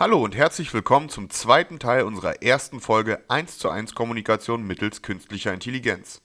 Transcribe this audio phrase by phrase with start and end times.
[0.00, 5.02] Hallo und herzlich willkommen zum zweiten Teil unserer ersten Folge 1 zu 1 Kommunikation mittels
[5.02, 6.22] künstlicher Intelligenz.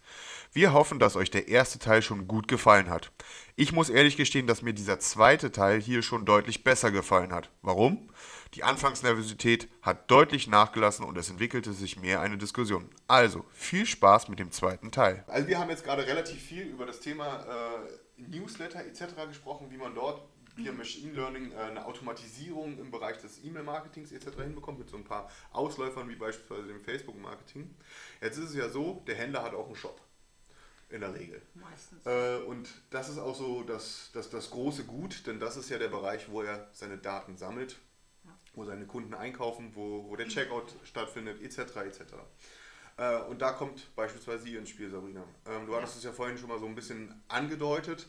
[0.53, 3.11] Wir hoffen, dass euch der erste Teil schon gut gefallen hat.
[3.57, 7.49] Ich muss ehrlich gestehen, dass mir dieser zweite Teil hier schon deutlich besser gefallen hat.
[7.63, 8.09] Warum?
[8.53, 12.89] Die Anfangsnervosität hat deutlich nachgelassen und es entwickelte sich mehr eine Diskussion.
[13.09, 15.25] Also, viel Spaß mit dem zweiten Teil.
[15.27, 19.27] Also wir haben jetzt gerade relativ viel über das Thema äh, Newsletter etc.
[19.27, 20.21] gesprochen, wie man dort
[20.55, 24.37] via Machine Learning äh, eine Automatisierung im Bereich des E-Mail-Marketings etc.
[24.41, 27.75] hinbekommt, mit so ein paar Ausläufern wie beispielsweise dem Facebook-Marketing.
[28.21, 30.01] Jetzt ist es ja so, der Händler hat auch einen Shop.
[30.87, 31.41] In der Regel.
[31.55, 32.05] Meistens.
[32.05, 35.79] Äh, und das ist auch so das, das, das große Gut, denn das ist ja
[35.79, 37.79] der Bereich, wo er seine Daten sammelt,
[38.53, 41.75] wo seine Kunden einkaufen, wo, wo der Checkout stattfindet, etc.
[41.77, 42.01] etc.
[42.97, 45.23] Äh, und da kommt beispielsweise ihr ins Spiel, Sabrina.
[45.47, 45.79] Ähm, du ja.
[45.79, 48.07] hattest es ja vorhin schon mal so ein bisschen angedeutet.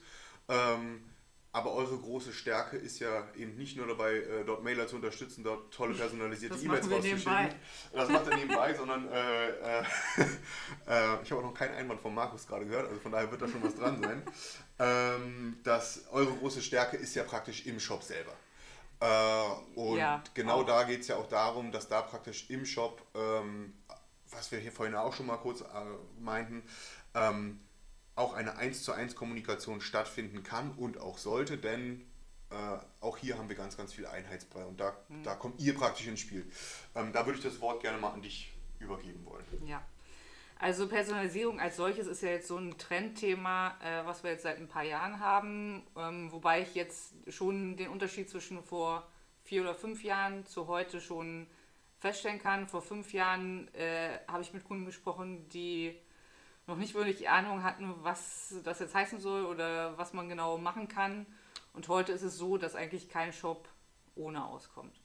[0.49, 1.03] Ähm,
[1.57, 5.43] aber eure große Stärke ist ja eben nicht nur dabei, äh, dort Mailer zu unterstützen,
[5.43, 7.55] dort tolle personalisierte E-Mails rauszuschicken.
[7.95, 9.83] Das macht er nebenbei, sondern äh, äh,
[10.87, 13.41] äh, ich habe auch noch keinen Einwand von Markus gerade gehört, also von daher wird
[13.41, 14.23] da schon was dran sein.
[14.79, 18.35] Ähm, dass eure große Stärke ist ja praktisch im Shop selber.
[19.01, 20.67] Äh, und ja, genau auch.
[20.67, 23.73] da geht es ja auch darum, dass da praktisch im Shop, ähm,
[24.31, 25.65] was wir hier vorhin auch schon mal kurz äh,
[26.21, 26.63] meinten,
[27.15, 27.59] ähm,
[28.17, 32.05] auch eine 1 zu 1 Kommunikation stattfinden kann und auch sollte, denn
[32.51, 35.23] äh, auch hier haben wir ganz, ganz viel Einheitsbrei und da, mhm.
[35.23, 36.51] da kommt ihr praktisch ins Spiel.
[36.95, 39.45] Ähm, da würde ich das Wort gerne mal an dich übergeben wollen.
[39.65, 39.83] Ja.
[40.59, 44.57] Also Personalisierung als solches ist ja jetzt so ein Trendthema, äh, was wir jetzt seit
[44.57, 49.07] ein paar Jahren haben, ähm, wobei ich jetzt schon den Unterschied zwischen vor
[49.43, 51.47] vier oder fünf Jahren zu heute schon
[51.99, 52.69] feststellen kann.
[52.69, 55.95] Vor fünf Jahren äh, habe ich mit Kunden gesprochen, die
[56.67, 60.89] noch nicht wirklich Ahnung hatten, was das jetzt heißen soll oder was man genau machen
[60.89, 61.27] kann.
[61.73, 63.69] Und heute ist es so, dass eigentlich kein Shop
[64.15, 65.01] ohne auskommt.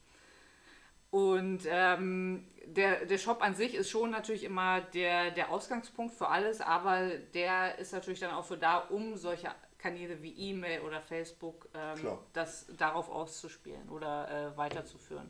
[1.11, 6.29] Und ähm, der, der Shop an sich ist schon natürlich immer der, der Ausgangspunkt für
[6.29, 11.01] alles, aber der ist natürlich dann auch für da, um solche Kanäle wie E-Mail oder
[11.01, 15.29] Facebook ähm, das darauf auszuspielen oder äh, weiterzuführen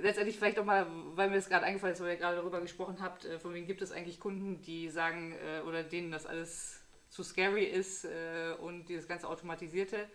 [0.00, 2.98] letztendlich vielleicht auch mal, weil mir das gerade eingefallen ist, weil ihr gerade darüber gesprochen
[3.00, 6.80] habt, äh, von wem gibt es eigentlich Kunden, die sagen äh, oder denen das alles
[7.08, 10.08] zu scary ist äh, und dieses ganze Automatisierte.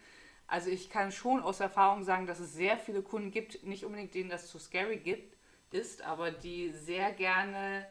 [0.48, 4.14] Also ich kann schon aus Erfahrung sagen, dass es sehr viele Kunden gibt, nicht unbedingt
[4.14, 5.38] denen das zu scary gibt,
[5.72, 7.88] ist, aber die sehr gerne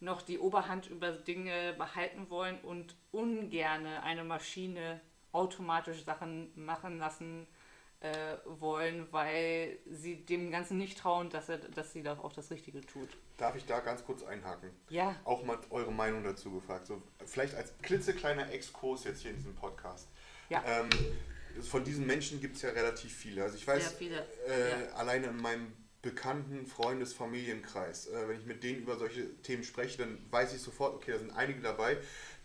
[0.00, 5.00] noch die Oberhand über Dinge behalten wollen und ungerne eine Maschine
[5.32, 7.46] automatisch Sachen machen lassen,
[8.02, 12.50] äh, wollen, weil sie dem Ganzen nicht trauen, dass, er, dass sie da auch das
[12.50, 13.08] Richtige tut.
[13.36, 14.70] Darf ich da ganz kurz einhaken?
[14.88, 15.14] Ja.
[15.24, 16.86] Auch mal eure Meinung dazu gefragt.
[16.86, 20.08] So, vielleicht als klitzekleiner Exkurs jetzt hier in diesem Podcast.
[20.48, 20.64] Ja.
[20.66, 20.90] Ähm,
[21.62, 23.44] von diesen Menschen gibt es ja relativ viele.
[23.44, 24.92] Also ich weiß, äh, ja.
[24.94, 29.98] alleine in meinem bekannten Freundes-, Familienkreis, äh, wenn ich mit denen über solche Themen spreche,
[29.98, 31.96] dann weiß ich sofort, okay, da sind einige dabei,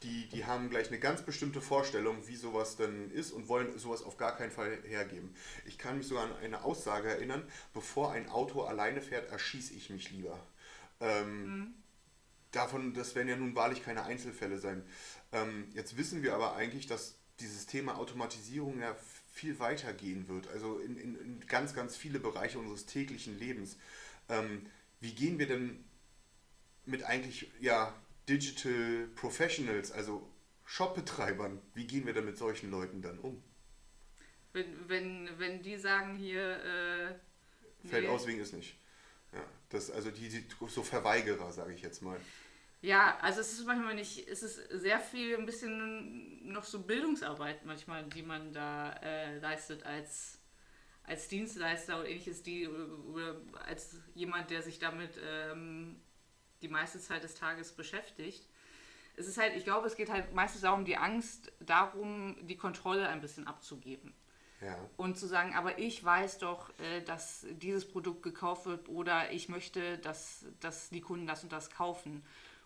[0.03, 4.03] die, die haben gleich eine ganz bestimmte Vorstellung, wie sowas denn ist und wollen sowas
[4.03, 5.33] auf gar keinen Fall hergeben.
[5.65, 7.43] Ich kann mich sogar an eine Aussage erinnern,
[7.73, 10.39] bevor ein Auto alleine fährt, erschieße ich mich lieber.
[10.99, 11.73] Ähm, mhm.
[12.51, 14.83] Davon, das werden ja nun wahrlich keine Einzelfälle sein.
[15.31, 18.95] Ähm, jetzt wissen wir aber eigentlich, dass dieses Thema Automatisierung ja
[19.31, 23.77] viel weiter gehen wird, also in, in, in ganz, ganz viele Bereiche unseres täglichen Lebens.
[24.29, 24.65] Ähm,
[24.99, 25.83] wie gehen wir denn
[26.85, 27.93] mit eigentlich ja,
[28.27, 30.27] Digital Professionals, also
[30.65, 33.41] Shopbetreibern, wie gehen wir denn mit solchen Leuten dann um?
[34.53, 36.63] Wenn, wenn, wenn die sagen hier.
[36.63, 38.09] Äh, Fällt nee.
[38.09, 38.75] aus wegen ist nicht.
[39.31, 42.19] Ja, das, also die, die so Verweigerer, sage ich jetzt mal.
[42.81, 47.65] Ja, also es ist manchmal nicht, es ist sehr viel, ein bisschen noch so Bildungsarbeit
[47.65, 50.39] manchmal, die man da äh, leistet als,
[51.03, 55.99] als Dienstleister oder ähnliches, die, oder als jemand, der sich damit ähm,
[56.61, 58.47] die meiste Zeit des Tages beschäftigt.
[59.15, 63.07] Es ist halt, ich glaube, es geht halt meistens darum, die Angst darum, die Kontrolle
[63.09, 64.13] ein bisschen abzugeben.
[64.61, 64.77] Ja.
[64.95, 69.49] Und zu sagen, aber ich weiß doch, äh, dass dieses Produkt gekauft wird oder ich
[69.49, 72.23] möchte, dass, dass die Kunden das und das kaufen.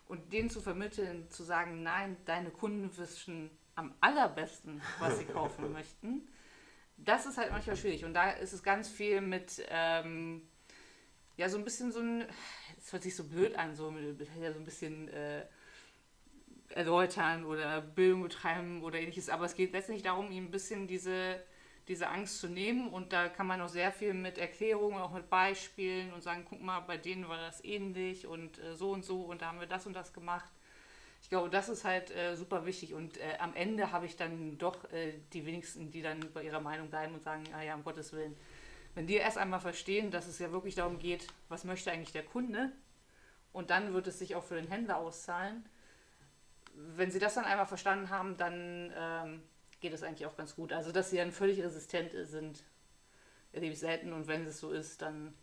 [0.07, 5.71] Und denen zu vermitteln, zu sagen, nein, deine Kunden wissen am allerbesten, was sie kaufen
[5.73, 6.27] möchten,
[6.97, 8.05] das ist halt manchmal schwierig.
[8.05, 10.47] Und da ist es ganz viel mit, ähm,
[11.41, 12.25] ja, so ein bisschen so ein,
[12.77, 13.91] es hört sich so blöd an, so,
[14.39, 15.43] ja, so ein bisschen äh,
[16.69, 21.41] erläutern oder Bildung betreiben oder ähnliches, aber es geht letztlich darum, ihm ein bisschen diese,
[21.87, 25.31] diese Angst zu nehmen und da kann man auch sehr viel mit Erklärungen, auch mit
[25.31, 29.23] Beispielen und sagen, guck mal, bei denen war das ähnlich und äh, so und so
[29.23, 30.51] und da haben wir das und das gemacht.
[31.23, 34.59] Ich glaube, das ist halt äh, super wichtig und äh, am Ende habe ich dann
[34.59, 37.83] doch äh, die wenigsten, die dann bei ihrer Meinung bleiben und sagen, ah ja, um
[37.83, 38.35] Gottes Willen.
[38.93, 42.25] Wenn die erst einmal verstehen, dass es ja wirklich darum geht, was möchte eigentlich der
[42.25, 42.71] Kunde
[43.53, 45.65] und dann wird es sich auch für den Händler auszahlen,
[46.73, 49.41] wenn sie das dann einmal verstanden haben, dann ähm,
[49.79, 50.71] geht es eigentlich auch ganz gut.
[50.73, 52.63] Also, dass sie dann völlig resistent sind,
[53.51, 54.13] erlebe ich selten.
[54.13, 55.33] Und wenn es so ist, dann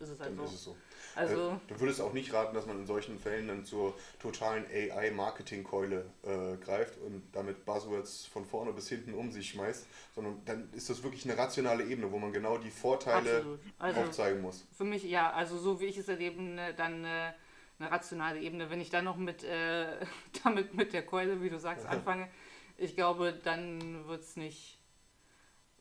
[0.00, 0.44] ist es halt dann so.
[0.44, 0.76] Ist es so.
[1.14, 4.64] Also, äh, du würdest auch nicht raten, dass man in solchen Fällen dann zur totalen
[4.66, 10.72] AI-Marketing-Keule äh, greift und damit Buzzwords von vorne bis hinten um sich schmeißt, sondern dann
[10.72, 14.66] ist das wirklich eine rationale Ebene, wo man genau die Vorteile also, aufzeigen muss.
[14.76, 17.04] Für mich ja, also so wie ich es erlebe, ne, dann.
[17.04, 17.32] Äh,
[17.80, 18.70] eine rationale Ebene.
[18.70, 19.86] Wenn ich dann noch mit, äh,
[20.44, 22.28] damit mit der Keule, wie du sagst, anfange,
[22.76, 24.78] ich glaube, dann wird es nicht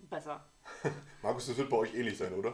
[0.09, 0.45] besser.
[1.21, 2.53] Markus, das wird bei euch ähnlich sein, oder?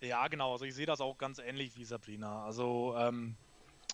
[0.00, 0.52] Ja, genau.
[0.52, 2.44] Also ich sehe das auch ganz ähnlich wie Sabrina.
[2.44, 3.36] Also ähm,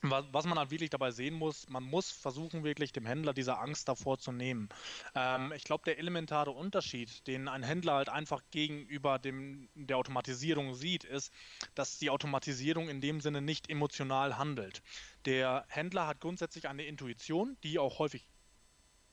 [0.02, 3.88] was man halt wirklich dabei sehen muss, man muss versuchen, wirklich dem Händler diese Angst
[3.88, 4.68] davor zu nehmen.
[5.14, 10.74] Ähm, ich glaube, der elementare Unterschied, den ein Händler halt einfach gegenüber dem, der Automatisierung
[10.74, 11.32] sieht, ist,
[11.74, 14.82] dass die Automatisierung in dem Sinne nicht emotional handelt.
[15.24, 18.26] Der Händler hat grundsätzlich eine Intuition, die auch häufig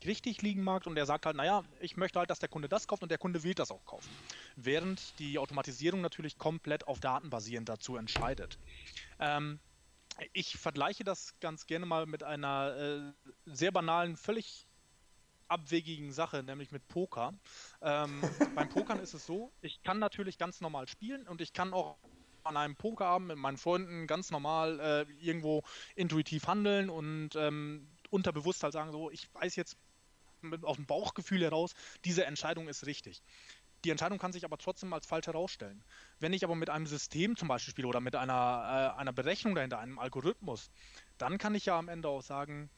[0.05, 2.88] richtig liegen mag und er sagt halt, naja, ich möchte halt, dass der Kunde das
[2.88, 4.09] kauft und der Kunde will das auch kaufen.
[4.55, 8.57] Während die Automatisierung natürlich komplett auf Daten basierend dazu entscheidet.
[9.19, 9.59] Ähm,
[10.33, 14.67] ich vergleiche das ganz gerne mal mit einer äh, sehr banalen, völlig
[15.47, 17.33] abwegigen Sache, nämlich mit Poker.
[17.81, 18.21] Ähm,
[18.55, 21.97] beim Pokern ist es so, ich kann natürlich ganz normal spielen und ich kann auch
[22.44, 25.63] an einem Pokerabend mit meinen Freunden ganz normal äh, irgendwo
[25.95, 29.77] intuitiv handeln und ähm, unterbewusst halt sagen, so, ich weiß jetzt
[30.63, 31.74] aus dem Bauchgefühl heraus,
[32.06, 33.22] diese Entscheidung ist richtig.
[33.84, 35.84] Die Entscheidung kann sich aber trotzdem als falsch herausstellen.
[36.19, 39.56] Wenn ich aber mit einem System zum Beispiel spiele oder mit einer, äh, einer Berechnung
[39.56, 40.72] dahinter, einem Algorithmus,
[41.18, 42.69] dann kann ich ja am Ende auch sagen,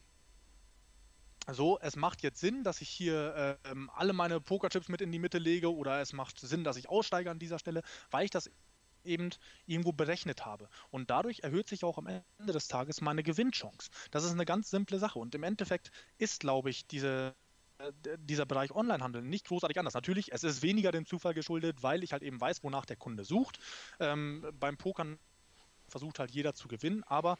[1.52, 5.20] so, es macht jetzt Sinn, dass ich hier äh, alle meine Pokerchips mit in die
[5.20, 8.50] Mitte lege oder es macht Sinn, dass ich aussteige an dieser Stelle, weil ich das
[9.04, 9.30] eben
[9.68, 10.68] irgendwo berechnet habe.
[10.90, 13.92] Und dadurch erhöht sich auch am Ende des Tages meine Gewinnchance.
[14.10, 15.20] Das ist eine ganz simple Sache.
[15.20, 17.36] Und im Endeffekt ist, glaube ich, diese,
[18.20, 19.94] dieser Bereich Onlinehandel nicht großartig anders.
[19.94, 23.24] Natürlich, es ist weniger dem Zufall geschuldet, weil ich halt eben weiß, wonach der Kunde
[23.24, 23.60] sucht.
[24.00, 25.20] Ähm, beim Pokern
[25.88, 27.38] versucht halt jeder zu gewinnen, aber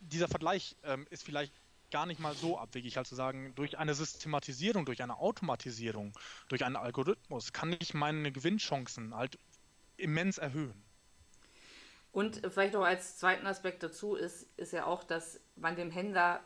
[0.00, 1.52] dieser Vergleich ähm, ist vielleicht
[1.90, 6.12] gar nicht mal so abwegig, halt zu sagen, durch eine Systematisierung, durch eine Automatisierung,
[6.48, 9.38] durch einen Algorithmus kann ich meine Gewinnchancen halt
[9.96, 10.82] immens erhöhen.
[12.10, 16.40] Und vielleicht noch als zweiten Aspekt dazu ist, ist ja auch, dass man dem Händler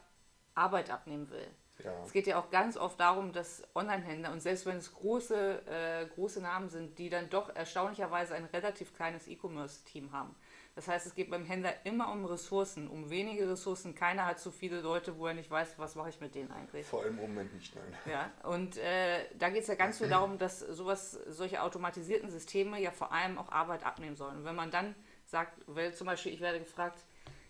[0.54, 1.46] Arbeit abnehmen will.
[1.84, 1.92] Ja.
[2.04, 6.06] Es geht ja auch ganz oft darum, dass Online-Händler und selbst wenn es große, äh,
[6.14, 10.34] große Namen sind, die dann doch erstaunlicherweise ein relativ kleines E-Commerce-Team haben.
[10.74, 13.96] Das heißt, es geht beim Händler immer um Ressourcen, um wenige Ressourcen.
[13.96, 16.86] Keiner hat so viele Leute, wo er nicht weiß, was mache ich mit denen eigentlich.
[16.86, 17.96] Vor allem im Moment nicht, nein.
[18.06, 22.80] Ja, und äh, da geht es ja ganz viel darum, dass sowas, solche automatisierten Systeme
[22.80, 24.36] ja vor allem auch Arbeit abnehmen sollen.
[24.36, 24.94] Und wenn man dann
[25.24, 27.04] sagt, weil zum Beispiel, ich werde gefragt,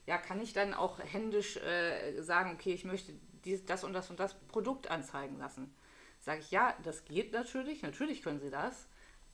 [0.07, 3.13] ja, kann ich dann auch händisch äh, sagen, okay, ich möchte
[3.45, 5.75] dies, das und das und das Produkt anzeigen lassen.
[6.21, 8.89] Sage ich, ja, das geht natürlich, natürlich können Sie das,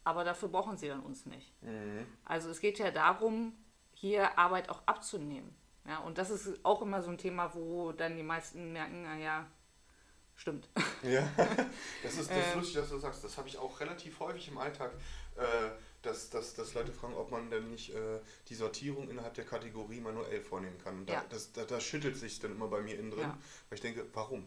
[0.04, 1.52] aber dafür brauchen Sie dann uns nicht.
[1.62, 2.06] Mhm.
[2.24, 3.54] Also es geht ja darum,
[3.94, 5.54] hier Arbeit auch abzunehmen.
[5.86, 9.46] Ja, und das ist auch immer so ein Thema, wo dann die meisten merken, naja,
[10.34, 10.68] stimmt.
[11.02, 11.28] Ja,
[12.02, 12.58] das ist, das ähm.
[12.58, 13.22] lustig, dass du sagst.
[13.22, 14.92] Das habe ich auch relativ häufig im Alltag,
[15.36, 15.70] äh,
[16.06, 20.00] dass, dass, dass Leute fragen, ob man denn nicht äh, die Sortierung innerhalb der Kategorie
[20.00, 21.06] manuell vornehmen kann.
[21.06, 21.24] Da, ja.
[21.28, 23.38] das, da, das schüttelt sich dann immer bei mir innen drin, ja.
[23.68, 24.46] weil ich denke, warum?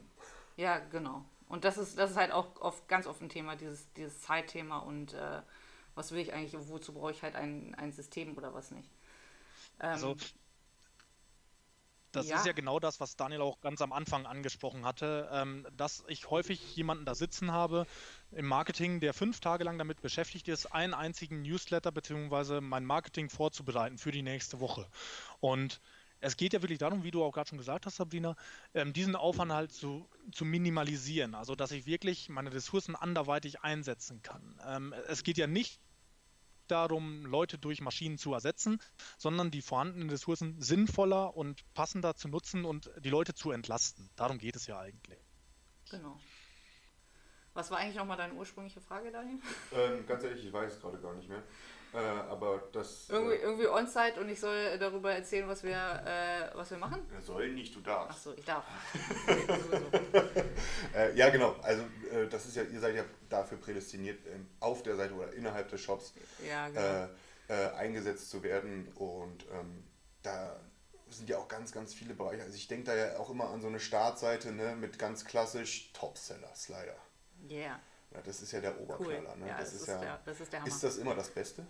[0.55, 1.25] Ja, genau.
[1.49, 4.79] Und das ist, das ist halt auch oft, ganz oft ein Thema, dieses, dieses Zeitthema
[4.79, 5.41] und äh,
[5.95, 8.89] was will ich eigentlich, wozu brauche ich halt ein, ein System oder was nicht.
[9.79, 10.15] Ähm, also,
[12.11, 12.37] das ja.
[12.37, 16.29] ist ja genau das, was Daniel auch ganz am Anfang angesprochen hatte, ähm, dass ich
[16.29, 17.85] häufig jemanden da sitzen habe
[18.31, 22.61] im Marketing, der fünf Tage lang damit beschäftigt ist, einen einzigen Newsletter bzw.
[22.61, 24.87] mein Marketing vorzubereiten für die nächste Woche.
[25.39, 25.81] Und
[26.19, 28.35] es geht ja wirklich darum, wie du auch gerade schon gesagt hast, Sabrina,
[28.73, 31.35] ähm, diesen Aufwand halt zu, zu minimalisieren.
[31.35, 34.59] Also, dass ich wirklich meine Ressourcen anderweitig einsetzen kann.
[34.65, 35.79] Ähm, es geht ja nicht
[36.67, 38.79] darum, Leute durch Maschinen zu ersetzen,
[39.17, 44.09] sondern die vorhandenen Ressourcen sinnvoller und passender zu nutzen und die Leute zu entlasten.
[44.15, 45.19] Darum geht es ja eigentlich.
[45.89, 46.19] Genau.
[47.53, 49.39] Was war eigentlich nochmal deine ursprüngliche Frage, Daniel?
[49.73, 51.41] Ähm, ganz ehrlich, ich weiß es gerade gar nicht mehr.
[51.97, 53.09] Äh, aber das.
[53.09, 57.01] Irgendwie, äh, irgendwie on-site und ich soll darüber erzählen, was wir, äh, was wir machen?
[57.11, 58.11] er soll nicht, du darfst.
[58.11, 58.63] Achso, ich darf.
[60.95, 61.55] Äh, ja, genau.
[61.61, 65.33] Also, äh, das ist ja, ihr seid ja dafür prädestiniert, ähm, auf der Seite oder
[65.33, 66.13] innerhalb des Shops
[66.47, 66.81] Ja, genau.
[66.81, 67.07] äh,
[67.49, 68.87] äh, eingesetzt zu werden.
[68.95, 69.83] Und ähm,
[70.23, 70.55] da
[71.09, 72.43] sind ja auch ganz, ganz viele Bereiche.
[72.43, 75.91] Also, ich denke da ja auch immer an so eine Startseite ne, mit ganz klassisch
[75.93, 76.95] Topseller-Slider.
[77.49, 77.79] Yeah,
[78.11, 78.83] Ja, das ist ja der cool.
[78.83, 79.35] Oberknaller.
[79.35, 79.47] Ne?
[79.47, 80.69] Ja, das, ist ja, der, das ist der Hammer.
[80.69, 81.65] ist das immer das Beste?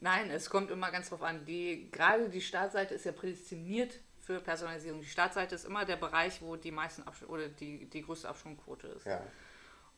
[0.00, 1.44] Nein, es kommt immer ganz drauf an.
[1.44, 5.00] Die, gerade die Startseite ist ja prädestiniert für Personalisierung.
[5.00, 8.86] Die Startseite ist immer der Bereich, wo die meisten Absch oder die, die größte Absprungquote
[8.88, 9.06] ist.
[9.06, 9.20] Ja.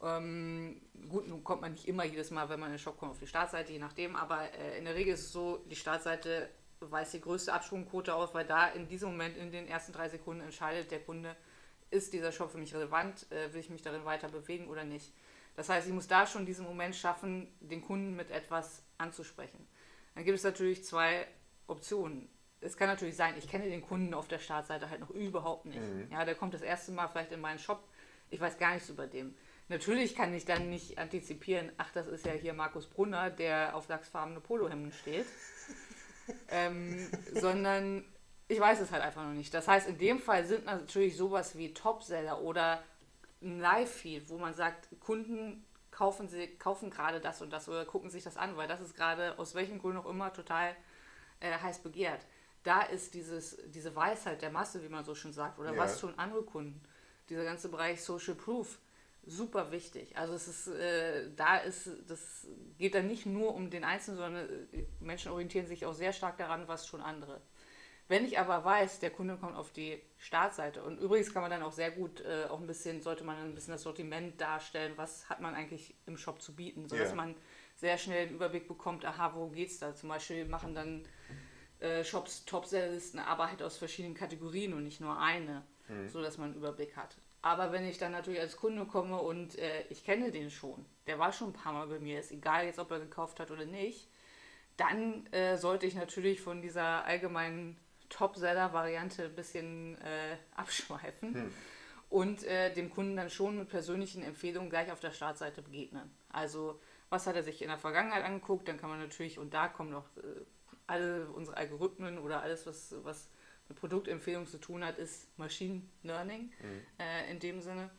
[0.02, 0.80] Ähm,
[1.10, 3.18] gut, nun kommt man nicht immer jedes Mal, wenn man in den Shop kommt, auf
[3.18, 6.48] die Startseite, je nachdem, aber äh, in der Regel ist es so, die Startseite
[6.80, 10.42] weist die größte Absprungquote auf, weil da in diesem Moment, in den ersten drei Sekunden
[10.42, 11.36] entscheidet der Kunde,
[11.90, 15.12] ist dieser Shop für mich relevant, äh, will ich mich darin weiter bewegen oder nicht.
[15.56, 19.66] Das heißt, ich muss da schon diesen Moment schaffen, den Kunden mit etwas anzusprechen.
[20.20, 21.26] Dann gibt es natürlich zwei
[21.66, 22.28] Optionen.
[22.60, 25.80] Es kann natürlich sein, ich kenne den Kunden auf der Startseite halt noch überhaupt nicht.
[26.10, 27.82] Ja, der kommt das erste Mal vielleicht in meinen Shop,
[28.28, 29.34] ich weiß gar nichts über den.
[29.68, 33.88] Natürlich kann ich dann nicht antizipieren, ach, das ist ja hier Markus Brunner, der auf
[33.88, 35.24] lachsfarbene Polohemden steht.
[36.50, 38.04] ähm, sondern
[38.46, 39.54] ich weiß es halt einfach noch nicht.
[39.54, 42.82] Das heißt, in dem Fall sind natürlich sowas wie Topseller oder
[43.40, 45.64] ein Live-Feed, wo man sagt, Kunden
[46.00, 48.96] kaufen, sie, kaufen gerade das und das oder gucken sich das an, weil das ist
[48.96, 50.74] gerade aus welchem Grund auch immer total
[51.40, 52.24] äh, heiß begehrt.
[52.62, 55.76] Da ist dieses, diese Weisheit der Masse, wie man so schön sagt, oder Ja.
[55.76, 56.80] was tun andere Kunden,
[57.28, 58.78] dieser ganze Bereich Social Proof,
[59.26, 60.16] super wichtig.
[60.16, 62.46] Also es ist, äh, da ist, das
[62.78, 66.38] geht dann nicht nur um den Einzelnen, sondern äh, Menschen orientieren sich auch sehr stark
[66.38, 67.42] daran, was schon andere.
[68.10, 71.62] Wenn ich aber weiß, der Kunde kommt auf die Startseite und übrigens kann man dann
[71.62, 75.30] auch sehr gut äh, auch ein bisschen, sollte man ein bisschen das Sortiment darstellen, was
[75.30, 77.14] hat man eigentlich im Shop zu bieten, sodass Ja.
[77.14, 77.36] man
[77.76, 79.94] sehr schnell einen Überblick bekommt, aha, wo geht's da?
[79.94, 81.04] Zum Beispiel machen dann
[81.78, 85.62] äh, Shops Top-Sellerlisten, aber halt aus verschiedenen Kategorien und nicht nur eine,
[86.08, 87.16] so dass man einen Überblick hat.
[87.42, 91.20] Aber wenn ich dann natürlich als Kunde komme und äh, ich kenne den schon, der
[91.20, 93.66] war schon ein paar Mal bei mir, ist egal jetzt, ob er gekauft hat oder
[93.66, 94.08] nicht,
[94.76, 97.78] dann äh, sollte ich natürlich von dieser allgemeinen
[98.10, 101.52] Top-Seller-Variante ein bisschen äh, abschweifen
[102.10, 106.10] und äh, dem Kunden dann schon mit persönlichen Empfehlungen gleich auf der Startseite begegnen.
[106.28, 109.68] Also was hat er sich in der Vergangenheit angeguckt, dann kann man natürlich, und da
[109.68, 110.44] kommen noch äh,
[110.86, 113.28] alle unsere Algorithmen oder alles, was, was
[113.68, 116.52] mit Produktempfehlung zu tun hat, ist Machine Learning
[116.98, 117.90] äh, in dem Sinne.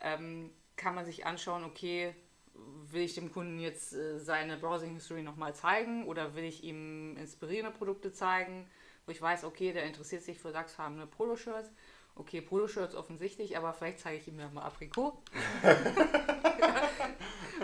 [0.00, 2.14] Ähm, kann man sich anschauen, okay,
[2.54, 7.16] will ich dem Kunden jetzt äh, seine Browsing History nochmal zeigen oder will ich ihm
[7.16, 8.68] inspirierende Produkte zeigen,
[9.06, 11.70] wo ich weiß, okay, der interessiert sich für lachsfarbene Poloshirts.
[12.14, 15.22] Okay, Poloshirts offensichtlich, aber vielleicht zeige ich ihm ja mal Aprikot.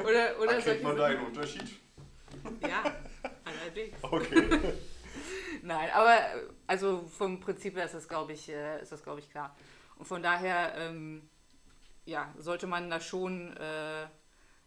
[0.03, 1.79] oder oder Erkennt solche man da einen Unterschied?
[2.63, 2.83] Ja,
[3.45, 3.97] allerdings.
[4.03, 4.75] Okay.
[5.63, 6.19] Nein, aber
[6.67, 9.55] also vom Prinzip her ist das, glaube ich, äh, ist das, glaube ich, klar.
[9.97, 11.29] Und von daher, ähm,
[12.07, 14.07] ja, sollte man da schon äh,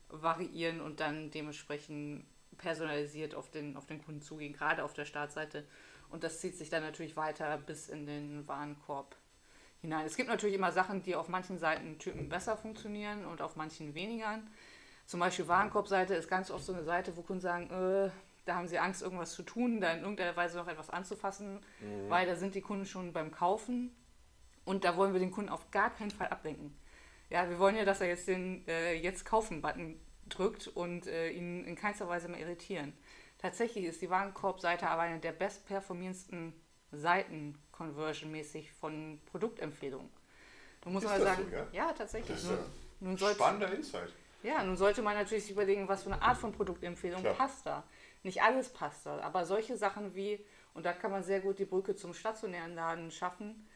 [0.09, 2.25] variieren und dann dementsprechend
[2.57, 5.65] personalisiert auf den, auf den Kunden zugehen, gerade auf der Startseite.
[6.11, 9.15] Und das zieht sich dann natürlich weiter bis in den Warenkorb
[9.81, 10.05] hinein.
[10.05, 14.39] Es gibt natürlich immer Sachen, die auf manchen Seitentypen besser funktionieren und auf manchen weniger.
[15.05, 18.11] Zum Beispiel Warenkorbseite ist ganz oft so eine Seite, wo Kunden sagen, äh,
[18.45, 21.59] da haben sie Angst, irgendwas zu tun, da in irgendeiner Weise noch etwas anzufassen,
[22.09, 23.95] weil da sind die Kunden schon beim Kaufen
[24.65, 26.75] und da wollen wir den Kunden auf gar keinen Fall ablenken.
[27.29, 31.63] Ja, wir wollen ja, dass er jetzt den äh, Jetzt kaufen-Button drückt und äh, ihn
[31.65, 32.93] in keinster Weise mehr irritieren.
[33.41, 36.53] Tatsächlich ist die Warenkorbseite aber eine der bestperformierendsten
[36.91, 40.09] Seiten conversionmäßig von Produktempfehlungen.
[40.81, 41.67] Du musst Ist mal das sagen, so, ja?
[41.71, 42.35] ja, tatsächlich.
[42.35, 42.65] Das ist Nun, ja
[42.99, 44.09] nun sollte, Spannender Insight.
[44.43, 47.33] ja, nun sollte man natürlich sich überlegen, was für eine Art von Produktempfehlung Klar.
[47.33, 47.83] passt da.
[48.23, 50.45] Nicht alles passt da, aber solche Sachen wie,
[50.75, 53.67] und da kann man sehr gut die Brücke zum stationären Laden schaffen.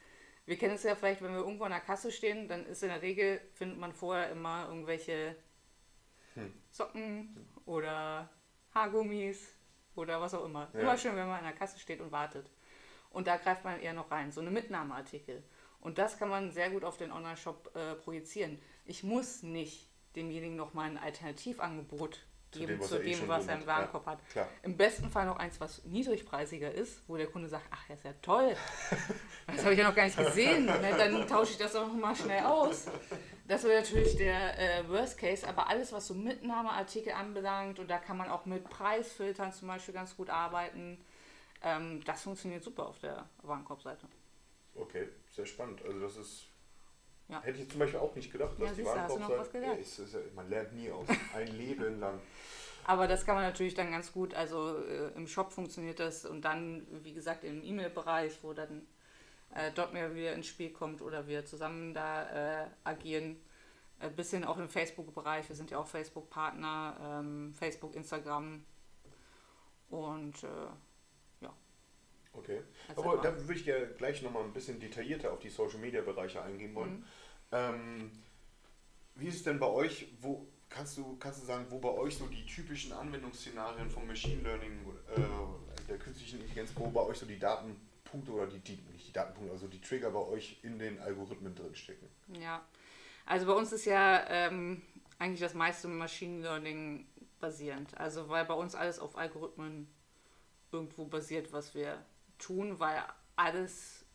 [0.46, 2.90] Wir kennen es ja vielleicht, wenn wir irgendwo an der Kasse stehen, dann ist in
[2.90, 5.36] der Regel, findet man vorher immer irgendwelche
[6.70, 8.30] Socken oder
[8.76, 9.55] Haargummis
[9.96, 10.70] oder was auch immer.
[10.74, 10.82] Ja.
[10.82, 12.50] Immer schön, wenn man an der Kasse steht und wartet.
[13.12, 15.44] Und da greift man eher noch rein, so eine Mitnahmeartikel.
[15.80, 18.60] Und das kann man sehr gut auf den Online-Shop äh, projizieren.
[18.86, 22.20] Ich muss nicht demjenigen nochmal ein Alternativangebot
[22.60, 23.68] geben dem, zu eh dem, was er im hat.
[23.68, 24.30] Warenkorb Ja, hat.
[24.30, 24.48] klar.
[24.64, 28.04] Im besten Fall noch eins, was niedrigpreisiger ist, wo der Kunde sagt, ach, das ist
[28.06, 28.56] ja toll.
[29.48, 30.66] Das habe ich ja noch gar nicht gesehen.
[30.66, 32.88] Ne, Dann tausche ich das noch mal schnell aus.
[33.48, 38.00] Das wäre natürlich der äh, Worst Case, aber alles, was so Mitnahmeartikel anbelangt, und da
[38.00, 40.98] kann man auch mit Preisfiltern zum Beispiel ganz gut arbeiten,
[41.62, 44.08] ähm, das funktioniert super auf der Warenkorbseite.
[44.74, 45.84] Okay, sehr spannend.
[45.86, 46.48] Also das ist
[47.28, 47.42] Ja.
[47.42, 49.66] Hätte ich zum Beispiel auch nicht gedacht, dass ja, die Warenkorbseite.
[49.66, 51.08] Ja, man lernt nie aus.
[51.34, 52.20] Ein Leben lang.
[52.84, 56.46] Aber das kann man natürlich dann ganz gut, also äh, im Shop funktioniert das und
[56.46, 58.86] dann, wie gesagt, im E-Mail-Bereich, wo dann
[59.56, 63.42] äh, dort mehr wieder ins Spiel kommt oder wir zusammen da äh, agieren.
[63.98, 68.64] Ein bisschen auch im Facebook-Bereich, wir sind ja auch Facebook-Partner, ähm, Facebook, Instagram
[69.90, 70.68] und äh.
[72.38, 72.62] Okay,
[72.96, 76.98] aber da würde ich ja gleich nochmal ein bisschen detaillierter auf die Social-Media-Bereiche eingehen wollen.
[76.98, 77.06] Mhm.
[77.52, 78.12] Ähm,
[79.16, 82.18] wie ist es denn bei euch, wo, Kannst du, kannst du sagen, wo bei euch
[82.18, 84.80] so die typischen Anwendungsszenarien vom Machine Learning,
[85.16, 85.22] äh,
[85.88, 89.54] der künstlichen Intelligenz, wo bei euch so die Datenpunkte oder die, die, nicht die Datenpunkte,
[89.54, 92.10] also die Trigger bei euch in den Algorithmen drinstecken?
[92.42, 92.66] Ja,
[93.26, 94.82] also bei uns ist ja ähm,
[95.18, 97.08] eigentlich das meiste Machine Learning
[97.40, 97.96] basierend.
[97.98, 99.88] Also weil bei uns alles auf Algorithmen
[100.72, 102.04] irgendwo basiert, was wir
[102.38, 103.02] tun, weil
[103.36, 104.06] alles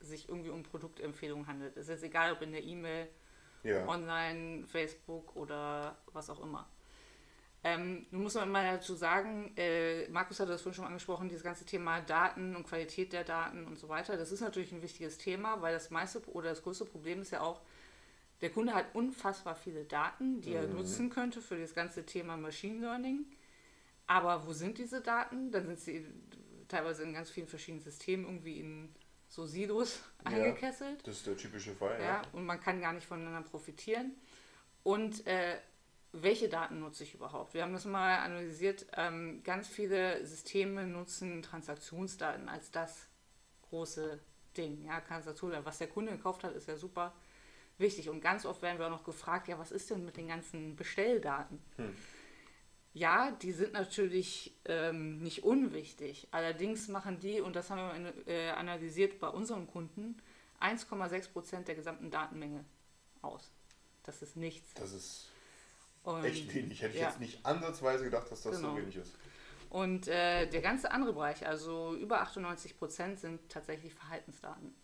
[0.00, 1.76] sich irgendwie um Produktempfehlungen handelt.
[1.76, 3.08] Es ist egal, ob in der E-Mail
[3.62, 3.86] ja.
[3.86, 6.68] online, Facebook oder was auch immer.
[7.62, 11.44] Ähm, nun muss man mal dazu sagen, äh, Markus hat das vorhin schon angesprochen, dieses
[11.44, 14.16] ganze Thema Daten und Qualität der Daten und so weiter.
[14.16, 17.42] Das ist natürlich ein wichtiges Thema, weil das meiste oder das größte Problem ist ja
[17.42, 17.60] auch,
[18.40, 20.56] der Kunde hat unfassbar viele Daten, die mhm.
[20.56, 23.26] er nutzen könnte für das ganze Thema Machine Learning.
[24.06, 25.52] Aber wo sind diese Daten?
[25.52, 26.06] Dann sind sie
[26.70, 28.94] teilweise in ganz vielen verschiedenen Systemen irgendwie in
[29.28, 31.06] so Silos ja, eingekesselt.
[31.06, 32.06] Das ist der typische Fall, ja.
[32.06, 32.22] ja.
[32.32, 34.12] Und man kann gar nicht voneinander profitieren.
[34.82, 35.58] Und äh,
[36.12, 37.54] welche Daten nutze ich überhaupt?
[37.54, 38.86] Wir haben das mal analysiert.
[38.96, 43.06] Ähm, ganz viele Systeme nutzen Transaktionsdaten als das
[43.68, 44.18] große
[44.56, 44.84] Ding.
[44.84, 47.14] Ja, Transaktion, was der Kunde gekauft hat, ist ja super
[47.78, 48.08] wichtig.
[48.08, 50.74] Und ganz oft werden wir auch noch gefragt, ja, was ist denn mit den ganzen
[50.74, 51.62] Bestelldaten?
[51.76, 51.94] Hm.
[52.92, 56.26] Ja, die sind natürlich ähm, nicht unwichtig.
[56.32, 60.20] Allerdings machen die, und das haben wir äh, analysiert bei unseren Kunden,
[60.60, 62.64] 1,6 Prozent der gesamten Datenmenge
[63.22, 63.50] aus.
[64.02, 64.74] Das ist nichts.
[64.74, 65.30] Das ist
[66.02, 66.82] und, echt wenig.
[66.82, 67.08] Hätte ich ja.
[67.08, 68.70] jetzt nicht ansatzweise gedacht, dass das genau.
[68.70, 69.14] so wenig ist.
[69.68, 74.74] Und äh, der ganze andere Bereich, also über 98 Prozent, sind tatsächlich Verhaltensdaten.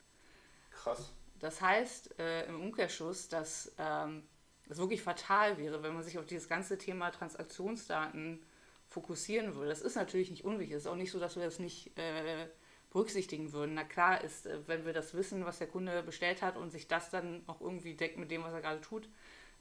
[0.71, 1.12] Krass.
[1.40, 4.23] Das heißt äh, im Umkehrschluss, dass ähm,
[4.68, 8.42] es wirklich fatal wäre, wenn man sich auf dieses ganze Thema Transaktionsdaten
[8.88, 9.68] fokussieren würde.
[9.68, 10.76] Das ist natürlich nicht unwichtig.
[10.76, 12.46] Es ist auch nicht so, dass wir das nicht äh,
[12.90, 13.74] berücksichtigen würden.
[13.74, 16.88] Na klar ist, äh, wenn wir das wissen, was der Kunde bestellt hat und sich
[16.88, 19.09] das dann auch irgendwie deckt mit dem, was er gerade tut,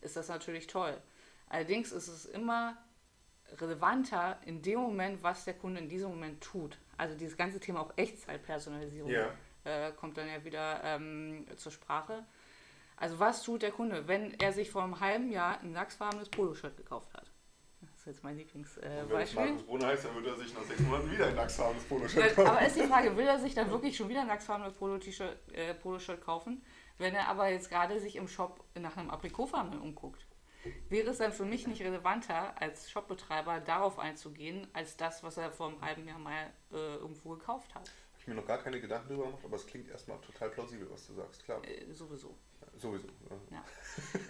[0.01, 0.97] ist das natürlich toll.
[1.49, 2.77] Allerdings ist es immer
[3.59, 6.77] relevanter in dem Moment, was der Kunde in diesem Moment tut.
[6.97, 9.29] Also dieses ganze Thema auch Echtzeitpersonalisierung ja.
[9.63, 12.25] äh, kommt dann ja wieder ähm, zur Sprache.
[12.97, 16.77] Also was tut der Kunde, wenn er sich vor einem halben Jahr ein lachsfarbenes Poloshirt
[16.77, 17.31] gekauft hat?
[17.81, 19.09] Das ist jetzt mein Lieblingsbeispiel.
[19.09, 21.83] Wenn es Markus Brunner heißt, dann wird er sich nach sechs Monaten wieder ein lachsfarbenes
[21.85, 22.47] Poloshirt kaufen.
[22.47, 25.73] Aber ist die Frage, will er sich dann wirklich schon wieder ein lachsfarbenes Polo-Shirt äh,
[25.73, 26.63] Polo kaufen,
[26.97, 30.25] wenn er aber jetzt gerade sich im Shop nach einem Aprikotfarbenen umguckt?
[30.89, 35.51] Wäre es dann für mich nicht relevanter, als Shopbetreiber darauf einzugehen, als das, was er
[35.51, 37.87] vor einem halben Jahr mal äh, irgendwo gekauft hat?
[37.87, 40.89] Habe ich mir noch gar keine Gedanken darüber gemacht, aber es klingt erstmal total plausibel,
[40.89, 41.61] was du sagst, klar.
[41.63, 42.35] Äh, sowieso.
[42.77, 43.07] Sowieso.
[43.29, 43.63] Ja.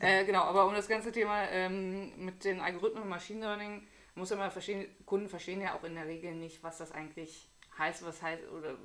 [0.01, 0.07] ja.
[0.07, 4.29] äh, genau, aber um das ganze Thema ähm, mit den Algorithmen und Machine Learning muss
[4.29, 8.21] man verstehen, Kunden verstehen ja auch in der Regel nicht, was das eigentlich heißt, was
[8.21, 8.75] heißt, oder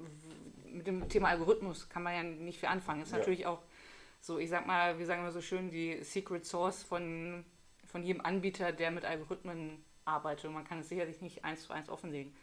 [0.68, 3.03] mit dem Thema Algorithmus kann man ja nicht viel anfangen.
[3.03, 3.18] Ist ja.
[3.18, 3.62] natürlich auch
[4.20, 7.44] so, ich sag mal, wir sagen immer so schön, die Secret Source von,
[7.87, 10.46] von jedem Anbieter, der mit Algorithmen arbeitet.
[10.46, 12.35] Und man kann es sicherlich nicht eins zu eins offenlegen.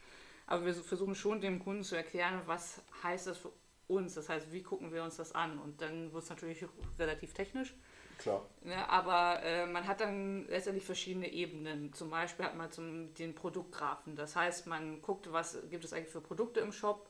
[0.46, 3.52] Aber wir versuchen schon dem Kunden zu erklären, was heißt das für
[3.88, 4.14] uns.
[4.14, 5.58] Das heißt, wie gucken wir uns das an?
[5.58, 6.64] Und dann wird es natürlich
[6.98, 7.74] relativ technisch.
[8.18, 8.44] Klar.
[8.62, 11.92] Ne, aber äh, man hat dann letztendlich verschiedene Ebenen.
[11.92, 14.16] Zum Beispiel hat man zum, den Produktgrafen.
[14.16, 17.08] Das heißt, man guckt, was gibt es eigentlich für Produkte im Shop,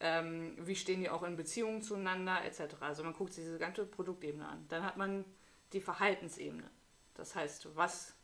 [0.00, 2.74] ähm, wie stehen die auch in Beziehungen zueinander, etc.
[2.80, 4.66] Also man guckt sich diese ganze Produktebene an.
[4.68, 5.24] Dann hat man
[5.72, 6.68] die Verhaltensebene.
[7.14, 8.14] Das heißt, was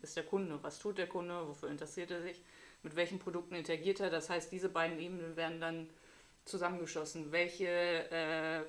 [0.00, 2.42] ist der Kunde, was tut der Kunde, wofür interessiert er sich,
[2.82, 4.10] mit welchen Produkten interagiert er.
[4.10, 5.90] Das heißt, diese beiden Ebenen werden dann
[6.48, 7.32] zusammengeschlossen?
[7.32, 8.62] Welche äh,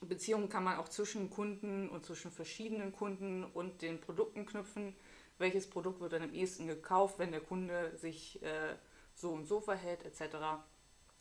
[0.00, 4.94] Beziehungen kann man auch zwischen Kunden und zwischen verschiedenen Kunden und den Produkten knüpfen?
[5.38, 8.74] Welches Produkt wird dann am ehesten gekauft, wenn der Kunde sich äh,
[9.14, 10.36] so und so verhält, etc.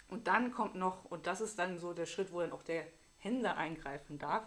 [0.10, 2.86] Und dann kommt noch, und das ist dann so der Schritt, wo dann auch der
[3.18, 4.44] Händler eingreifen darf,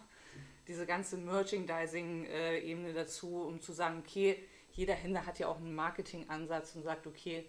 [0.68, 6.76] diese ganze Merchandising-Ebene dazu, um zu sagen, okay, jeder Händler hat ja auch einen Marketingansatz
[6.76, 7.48] und sagt, okay,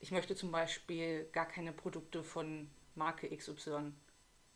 [0.00, 3.92] ich möchte zum Beispiel gar keine Produkte von Marke XY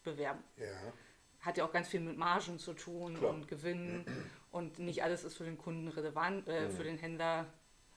[0.02, 0.42] bewerben.
[0.56, 0.92] Ja.
[1.40, 3.30] Hat ja auch ganz viel mit Margen zu tun Klar.
[3.30, 4.04] und Gewinnen
[4.50, 6.70] und nicht alles ist für den Kunden relevant, äh, mhm.
[6.70, 7.46] für den Händler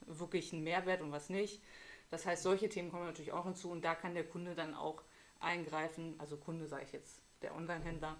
[0.07, 1.61] wirklich ein Mehrwert und was nicht.
[2.09, 5.01] Das heißt, solche Themen kommen natürlich auch hinzu und da kann der Kunde dann auch
[5.39, 8.15] eingreifen, also Kunde sage ich jetzt, der Online-Händler,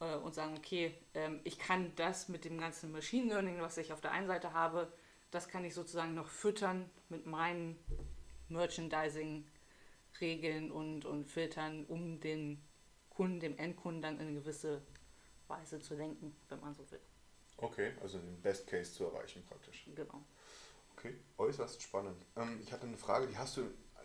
[0.00, 3.92] äh, und sagen, okay, ähm, ich kann das mit dem ganzen Machine Learning, was ich
[3.92, 4.92] auf der einen Seite habe,
[5.30, 7.78] das kann ich sozusagen noch füttern mit meinen
[10.20, 12.62] Merchandising-Regeln und, und Filtern, um den
[13.10, 14.82] Kunden, dem Endkunden dann in eine gewisse
[15.48, 17.00] Weise zu lenken, wenn man so will.
[17.58, 19.86] Okay, also den Best Case zu erreichen praktisch.
[19.94, 20.22] Genau.
[20.96, 22.16] Okay, äußerst spannend.
[22.36, 23.62] Ähm, ich hatte eine Frage, die hast du,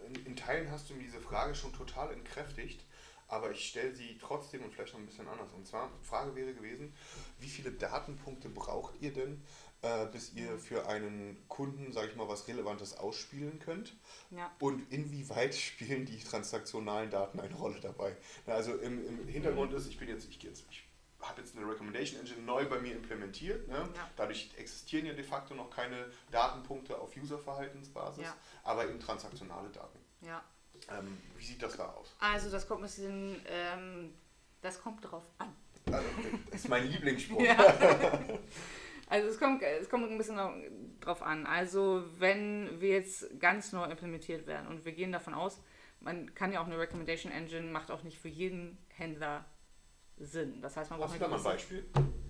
[0.07, 2.85] in, in Teilen hast du mir diese Frage schon total entkräftigt,
[3.27, 5.51] aber ich stelle sie trotzdem und vielleicht noch ein bisschen anders.
[5.53, 6.93] Und zwar, die Frage wäre gewesen,
[7.39, 9.41] wie viele Datenpunkte braucht ihr denn,
[9.81, 13.95] äh, bis ihr für einen Kunden, sage ich mal, was Relevantes ausspielen könnt?
[14.29, 14.51] Ja.
[14.59, 18.15] Und inwieweit spielen die transaktionalen Daten eine Rolle dabei?
[18.45, 20.83] Na, also im, im Hintergrund ist, ich bin jetzt, ich gehe jetzt, ich
[21.21, 23.67] habe jetzt eine Recommendation Engine neu bei mir implementiert.
[23.67, 23.75] Ne?
[23.95, 24.09] Ja.
[24.15, 28.35] Dadurch existieren ja de facto noch keine Datenpunkte auf Userverhaltensbasis, Ja.
[28.63, 29.99] aber eben transaktionale Daten.
[30.21, 30.43] Ja.
[30.89, 32.15] Ähm, wie sieht das da aus?
[32.19, 34.13] Also das kommt ein bisschen, ähm,
[34.61, 35.55] das kommt drauf an.
[35.91, 36.07] Also,
[36.51, 37.41] das ist mein Lieblingsspruch.
[37.41, 37.57] Ja.
[39.11, 40.39] Also es kommt, es kommt ein bisschen
[41.01, 41.45] drauf an.
[41.45, 45.61] Also wenn wir jetzt ganz neu implementiert werden und wir gehen davon aus,
[45.99, 49.43] man kann ja auch eine Recommendation Engine, macht auch nicht für jeden Händler
[50.17, 50.61] Sinn.
[50.61, 51.85] Das heißt, man braucht Hast du da mal ein Beispiel?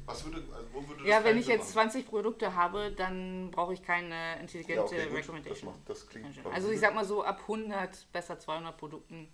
[0.05, 1.91] Was würde, also wo würde das Ja, wenn ich Sinn jetzt machen?
[1.91, 5.05] 20 Produkte habe, dann brauche ich keine intelligente Ja, okay.
[5.05, 6.49] Das, Recommendation macht, das klingt Engine.
[6.51, 9.27] Also ich sag mal so, ab 100, besser 200 Produkten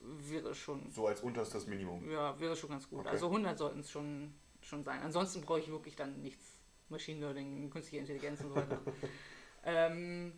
[0.00, 2.08] wäre schon So als unterstes Minimum.
[2.08, 3.00] Ja, wäre schon ganz gut.
[3.00, 3.08] Okay.
[3.08, 4.32] Also 100 sollten es schon,
[4.66, 5.00] schon sein.
[5.02, 6.44] Ansonsten brauche ich wirklich dann nichts.
[6.88, 8.80] Machine Learning, künstliche Intelligenz und so weiter.
[9.64, 10.32] ähm,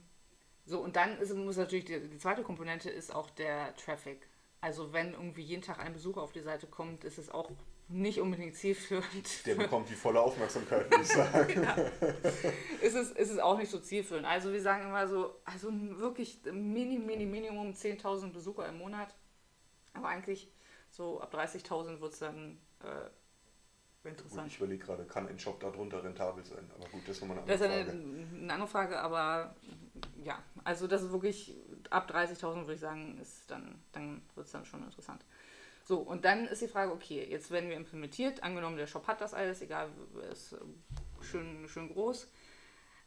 [0.65, 4.27] so, und dann ist, muss natürlich die, die zweite Komponente ist auch der Traffic.
[4.61, 7.51] Also wenn irgendwie jeden Tag ein Besucher auf die Seite kommt, ist es auch
[7.89, 9.47] nicht unbedingt zielführend.
[9.47, 11.63] Der bekommt die volle Aufmerksamkeit, würde ich sagen.
[12.83, 14.27] ist, es, ist es auch nicht so zielführend.
[14.27, 19.15] Also wir sagen immer so, also wirklich mini, mini, Minimum 10.000 Besucher im Monat.
[19.95, 20.51] Aber eigentlich
[20.91, 23.09] so ab 30.000 wird es dann äh,
[24.09, 24.47] Interessant.
[24.49, 26.71] ich überlege gerade, kann ein Shop darunter rentabel sein?
[26.75, 28.43] Aber gut, das ist nochmal eine Das ist andere eine, Frage.
[28.43, 29.57] eine andere Frage, aber
[30.25, 31.55] ja, also das ist wirklich
[31.91, 35.25] ab 30.000 würde ich sagen, ist dann, dann wird es dann schon interessant.
[35.85, 39.21] So, und dann ist die Frage, okay, jetzt werden wir implementiert, angenommen der Shop hat
[39.21, 39.89] das alles, egal,
[40.31, 40.55] ist
[41.23, 42.31] schön, schön groß,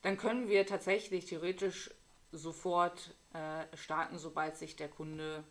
[0.02, 1.92] dann können wir tatsächlich theoretisch
[2.32, 5.44] sofort äh, starten, sobald sich der Kunde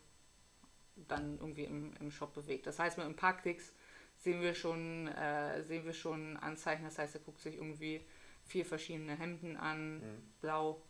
[1.07, 2.67] dann irgendwie im, im Shop bewegt.
[2.67, 3.71] Das heißt, mit ein paar Klicks
[4.21, 6.85] sehen wir schon, äh, sehen wir schon Anzeichen.
[6.85, 8.01] Das heißt, er guckt sich irgendwie
[8.45, 10.23] vier verschiedene Hemden an, Mhm.
[10.41, 10.81] blau,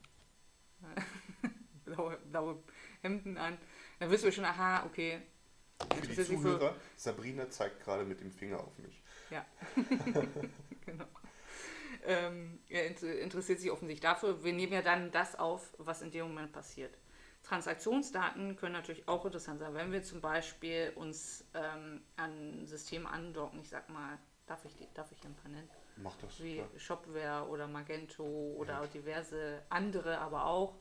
[1.86, 2.64] blaue, blaue
[3.02, 3.58] Hemden an.
[4.00, 5.22] Dann wissen wir schon, aha, okay.
[5.96, 9.02] Für die Zuhörer, Sabrina zeigt gerade mit dem Finger auf mich.
[9.32, 9.46] Ja,
[10.86, 11.06] genau.
[12.06, 14.44] Ähm, er inter- interessiert sich offensichtlich dafür.
[14.44, 16.96] Wir nehmen ja dann das auf, was in dem Moment passiert.
[17.44, 23.60] Transaktionsdaten können natürlich auch interessant sein, wenn wir zum Beispiel uns ähm, an Systeme andocken.
[23.62, 25.70] Ich sag mal, darf ich, darf ich ein paar nennen?
[25.98, 26.42] Mach das.
[26.42, 26.68] wie klar.
[26.78, 30.76] Shopware oder Magento oder diverse andere aber auch,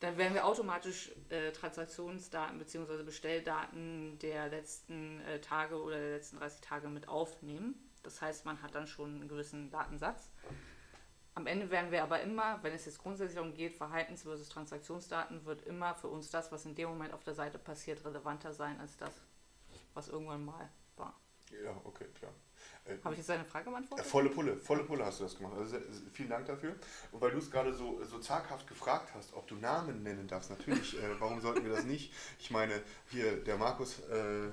[0.00, 3.02] dann werden wir automatisch äh, Transaktionsdaten bzw.
[3.02, 7.74] Bestelldaten der letzten äh, Tage oder der letzten 30 Tage mit aufnehmen.
[8.04, 10.30] Das heißt, man hat dann schon einen gewissen Datensatz.
[11.38, 15.44] Am Ende werden wir aber immer, wenn es jetzt grundsätzlich darum geht, Verhaltens- versus Transaktionsdaten,
[15.44, 18.80] wird immer für uns das, was in dem Moment auf der Seite passiert, relevanter sein
[18.80, 19.12] als das,
[19.94, 21.14] was irgendwann mal war.
[21.64, 22.32] Ja, okay, klar.
[22.84, 24.04] Äh, Habe ich jetzt deine Frage äh, beantwortet?
[24.04, 25.54] volle Pulle, volle Pulle hast du das gemacht.
[25.56, 25.76] Also,
[26.12, 26.74] vielen Dank dafür.
[27.12, 30.50] Und weil du es gerade so, so zaghaft gefragt hast, ob du Namen nennen darfst,
[30.50, 32.12] natürlich, äh, warum sollten wir das nicht?
[32.40, 34.50] Ich meine, hier, der Markus äh,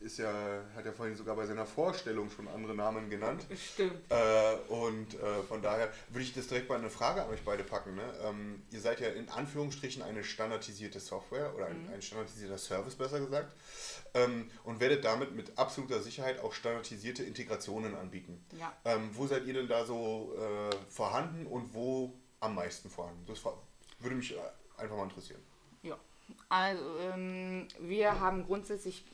[0.00, 3.46] ist ja, hat ja vorhin sogar bei seiner Vorstellung schon andere Namen genannt.
[3.72, 3.92] Stimmt.
[4.10, 7.64] Äh, und äh, von daher würde ich das direkt mal eine Frage an euch beide
[7.64, 7.94] packen.
[7.94, 8.02] Ne?
[8.24, 13.20] Ähm, ihr seid ja in Anführungsstrichen eine standardisierte Software oder ein, ein standardisierter Service, besser
[13.20, 13.54] gesagt.
[14.14, 18.44] Ähm, und werdet damit mit absoluter Sicherheit auch standardisierte Integrationen anbieten.
[18.58, 18.72] Ja.
[18.84, 23.24] Ähm, wo seid ihr denn da so äh, vorhanden und wo am meisten vorhanden?
[23.26, 23.42] Das
[24.00, 24.40] würde mich äh,
[24.76, 25.40] einfach mal interessieren.
[25.82, 25.98] Ja,
[26.48, 29.04] also ähm, wir haben grundsätzlich,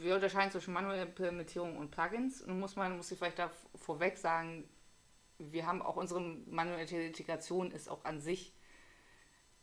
[0.00, 2.42] wir unterscheiden zwischen manueller Implementierung und Plugins.
[2.42, 4.68] Und muss man, muss ich vielleicht da vorweg sagen,
[5.38, 8.54] wir haben auch unsere manuelle Integration ist auch an sich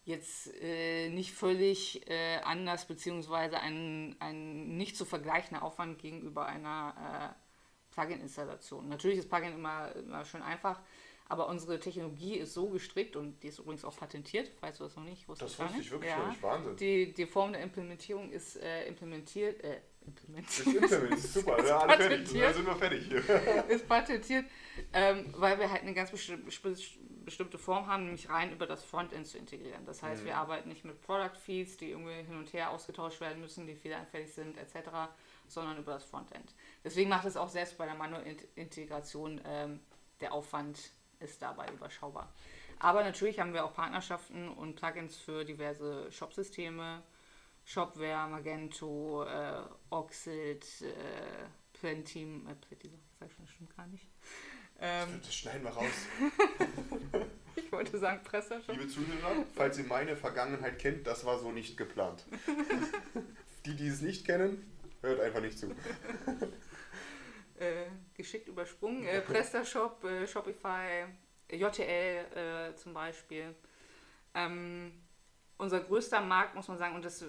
[0.06, 7.36] jetzt äh, nicht völlig äh, anders, beziehungsweise ein, ein nicht zu vergleichender Aufwand gegenüber einer
[7.38, 8.90] äh, Plugin-Installation.
[8.90, 10.82] Natürlich ist Plugin immer, immer schön einfach,
[11.28, 14.96] aber unsere Technologie ist so gestrickt und die ist übrigens auch patentiert, falls du das
[14.96, 15.60] noch nicht wusstest.
[15.60, 16.42] Das wusste ich wirklich noch nicht.
[16.42, 16.76] Wahnsinn.
[16.78, 19.64] Die, die Form der Implementierung ist äh, implementiert,
[20.06, 20.84] implementiert.
[20.84, 22.40] Das Internet ist super, ja, alle fertig.
[22.40, 23.66] Da sind wir fertig hier.
[23.70, 24.46] ist patentiert,
[24.94, 28.84] ähm, weil wir halt eine ganz besti besti bestimmte Form haben, nämlich rein über das
[28.84, 29.86] Frontend zu integrieren.
[29.86, 33.40] Das heißt, wir arbeiten nicht mit Product Feeds, die irgendwie hin und her ausgetauscht werden
[33.40, 34.90] müssen, die fehleranfällig sind, etc.,
[35.48, 36.56] sondern über das Frontend.
[36.84, 39.80] Deswegen macht es auch selbst bei der manuellen Integration ähm,
[40.22, 42.34] der Aufwand ist dabei überschaubar.
[42.80, 47.04] Aber natürlich haben wir auch Partnerschaften und Plugins für diverse Shop-Systeme,
[47.70, 54.08] Shopware, Magento, äh, Oxid, äh, Plenteam, äh, Plenteam, sag ich schon, stimmt gar nicht.
[54.80, 55.86] Ähm, das schneiden wir raus.
[57.56, 58.76] ich wollte sagen PrestaShop.
[58.76, 62.26] Liebe Zuhörer, falls ihr meine Vergangenheit kennt, das war so nicht geplant.
[63.68, 64.66] die, die es nicht kennen,
[65.02, 65.68] hört einfach nicht zu.
[67.60, 69.06] äh, geschickt übersprungen.
[69.06, 71.06] Äh, PrestaShop, äh, Shopify,
[71.52, 73.54] JTL äh, zum Beispiel.
[74.34, 74.92] Ähm,
[75.60, 77.24] unser größter Markt, muss man sagen, und das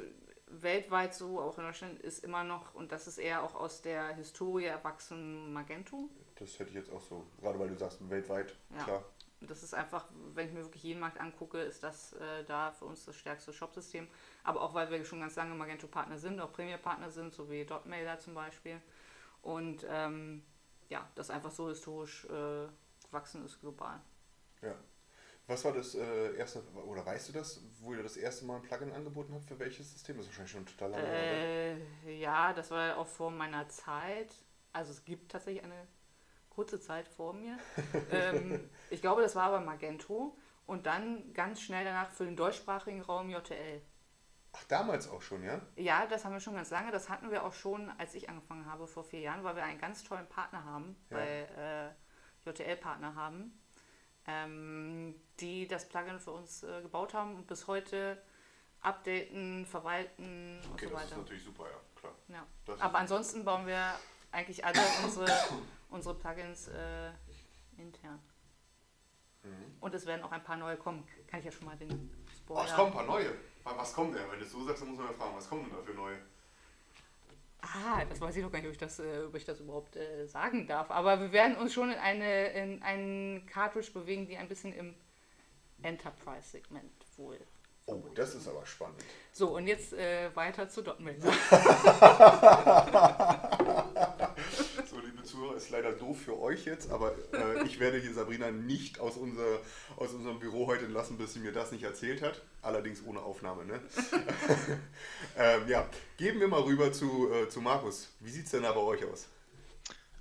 [0.51, 4.15] weltweit so, auch in Deutschland, ist immer noch, und das ist eher auch aus der
[4.15, 6.09] Historie erwachsen, Magento.
[6.37, 8.85] Das hätte ich jetzt auch so, gerade weil du sagst, weltweit, ja.
[8.85, 9.05] klar.
[9.43, 12.85] Das ist einfach, wenn ich mir wirklich jeden Markt angucke, ist das äh, da für
[12.85, 14.07] uns das stärkste Shopsystem.
[14.45, 18.19] Aber auch weil wir schon ganz lange Magento-Partner sind, auch Premier-Partner sind, so wie Dotmailer
[18.19, 18.83] zum Beispiel.
[19.41, 20.43] Und ähm,
[20.91, 22.69] ja, das einfach so historisch äh,
[23.07, 24.01] gewachsen ist global.
[24.61, 24.75] Ja.
[25.51, 28.63] Was war das äh, erste, oder weißt du das, wo ihr das erste Mal ein
[28.63, 29.47] Plugin angeboten habt?
[29.47, 30.17] Für welches System?
[30.17, 31.09] Das ist wahrscheinlich schon total lange.
[31.09, 34.33] Äh, ja, das war auch vor meiner Zeit.
[34.73, 35.89] Also es gibt tatsächlich eine
[36.51, 37.59] kurze Zeit vor mir.
[38.13, 40.37] ähm, ich glaube, das war aber Magento.
[40.67, 43.83] Und dann ganz schnell danach für den deutschsprachigen Raum JTL.
[44.53, 45.61] Ach, damals auch schon, ja?
[45.75, 46.93] Ja, das haben wir schon ganz lange.
[46.93, 49.81] Das hatten wir auch schon, als ich angefangen habe, vor vier Jahren, weil wir einen
[49.81, 51.17] ganz tollen Partner haben, ja.
[51.17, 51.95] bei
[52.47, 53.61] äh, JTL-Partner haben,
[54.27, 58.21] ähm, die das Plugin für uns äh, gebaut haben und bis heute
[58.81, 61.03] updaten, verwalten okay, und so weiter.
[61.03, 62.13] Das ist natürlich super, ja, klar.
[62.29, 62.47] Ja.
[62.79, 63.95] Aber ansonsten bauen wir
[64.33, 65.27] eigentlich alle unsere,
[65.91, 67.11] unsere Plugins äh,
[67.77, 68.21] intern.
[69.43, 69.77] Mhm.
[69.81, 71.07] Und es werden auch ein paar neue kommen.
[71.27, 72.61] Kann ich ja schon mal den Spoiler.
[72.61, 73.35] Oh, es kommen ein paar neue.
[73.65, 74.31] Was kommt denn?
[74.31, 75.95] Wenn du es so sagst, dann muss man ja fragen, was kommt denn da für
[75.95, 76.19] neue?
[77.63, 79.97] Ah, das weiß ich noch gar nicht, ob ich das, äh, ob ich das überhaupt
[79.97, 80.91] äh, sagen darf.
[80.91, 84.95] Aber wir werden uns schon in, eine, in einen Cartridge bewegen, die ein bisschen im
[85.83, 87.39] Enterprise-Segment wohl.
[87.87, 89.05] Oh, das ist aber spannend.
[89.33, 91.19] So, und jetzt äh, weiter zu Dotmail.
[95.61, 99.59] Ist leider doof für euch jetzt, aber äh, ich werde hier Sabrina nicht aus, unser,
[99.97, 102.41] aus unserem Büro heute lassen, bis sie mir das nicht erzählt hat.
[102.63, 103.79] Allerdings ohne Aufnahme, ne?
[105.37, 108.09] ähm, ja, geben wir mal rüber zu, äh, zu Markus.
[108.21, 109.29] Wie sieht es denn da bei euch aus?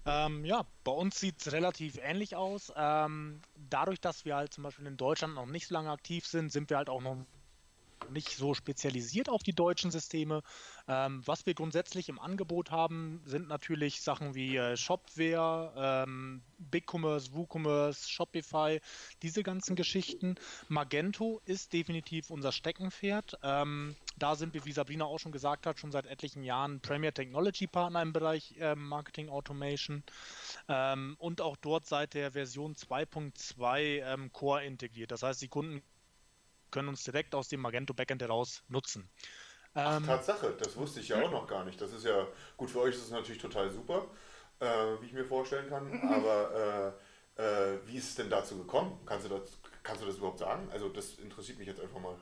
[0.06, 2.74] Ähm, ja, bei uns sieht es relativ ähnlich aus.
[2.76, 6.52] Ähm, dadurch, dass wir halt zum Beispiel in Deutschland noch nicht so lange aktiv sind,
[6.52, 7.16] sind wir halt auch noch
[8.10, 10.42] nicht so spezialisiert auf die deutschen Systeme.
[10.88, 17.34] Ähm, was wir grundsätzlich im Angebot haben, sind natürlich Sachen wie äh, Shopware, ähm, BigCommerce,
[17.34, 18.82] WooCommerce, Shopify,
[19.22, 20.36] diese ganzen Geschichten.
[20.68, 23.38] Magento ist definitiv unser Steckenpferd.
[23.44, 27.14] Ähm, da sind wir, wie Sabrina auch schon gesagt hat, schon seit etlichen Jahren Premier
[27.14, 30.04] Technology Partner im Bereich äh, Marketing Automation
[30.68, 35.12] ähm, und auch dort seit der Version 2.2 ähm, Core integriert.
[35.12, 35.82] Das heißt, die Kunden
[36.72, 39.10] können uns direkt aus dem Magento Backend heraus nutzen.
[39.74, 41.80] Ach, ähm, Tatsache, das wusste ich ja auch noch gar nicht.
[41.80, 42.28] Das ist ja
[42.58, 44.08] gut für euch ist es natürlich total super,
[44.60, 44.66] äh,
[45.02, 46.02] wie ich mir vorstellen kann.
[46.12, 46.96] Aber
[47.38, 49.00] äh, äh, wie ist es denn dazu gekommen?
[49.06, 50.68] Kannst du das, kannst du das überhaupt sagen?
[50.72, 52.16] Also das interessiert mich jetzt einfach mal.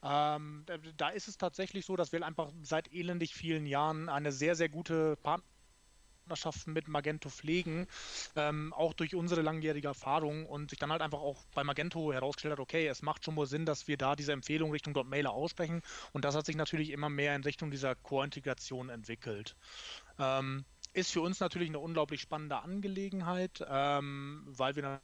[0.00, 0.64] Ähm,
[0.96, 4.68] da ist es tatsächlich so, dass wir einfach seit elendig vielen Jahren eine sehr, sehr
[4.68, 5.57] gute Partnerschaft
[6.28, 7.86] Partnerschaften mit Magento pflegen,
[8.36, 12.52] ähm, auch durch unsere langjährige Erfahrung und sich dann halt einfach auch bei Magento herausgestellt
[12.52, 15.82] hat, okay, es macht schon mal Sinn, dass wir da diese Empfehlung Richtung .mailer aussprechen
[16.12, 19.56] und das hat sich natürlich immer mehr in Richtung dieser Core-Integration entwickelt.
[20.18, 25.00] Ähm, ist für uns natürlich eine unglaublich spannende Angelegenheit, ähm, weil wir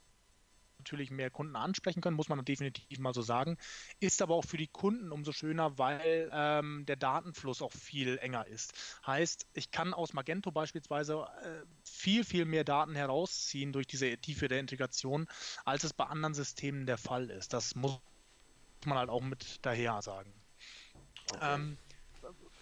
[0.85, 3.57] natürlich mehr Kunden ansprechen können, muss man definitiv mal so sagen.
[3.99, 8.45] Ist aber auch für die Kunden umso schöner, weil ähm, der Datenfluss auch viel enger
[8.45, 8.73] ist.
[9.05, 14.47] Heißt, ich kann aus Magento beispielsweise äh, viel, viel mehr Daten herausziehen durch diese Tiefe
[14.47, 15.27] der Integration,
[15.65, 17.53] als es bei anderen Systemen der Fall ist.
[17.53, 17.99] Das muss
[18.85, 20.31] man halt auch mit daher sagen.
[21.33, 21.55] Okay.
[21.55, 21.77] Ähm,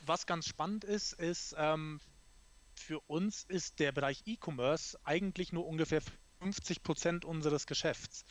[0.06, 2.00] was ganz spannend ist, ist, ähm,
[2.76, 6.02] für uns ist der Bereich E-Commerce eigentlich nur ungefähr
[6.44, 8.26] 50 Prozent unseres Geschäfts.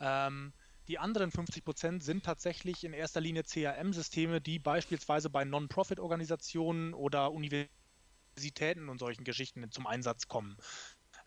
[0.00, 0.54] Ähm,
[0.88, 7.30] die anderen 50 Prozent sind tatsächlich in erster Linie CRM-Systeme, die beispielsweise bei Non-Profit-Organisationen oder
[7.30, 10.56] Universitäten und solchen Geschichten zum Einsatz kommen.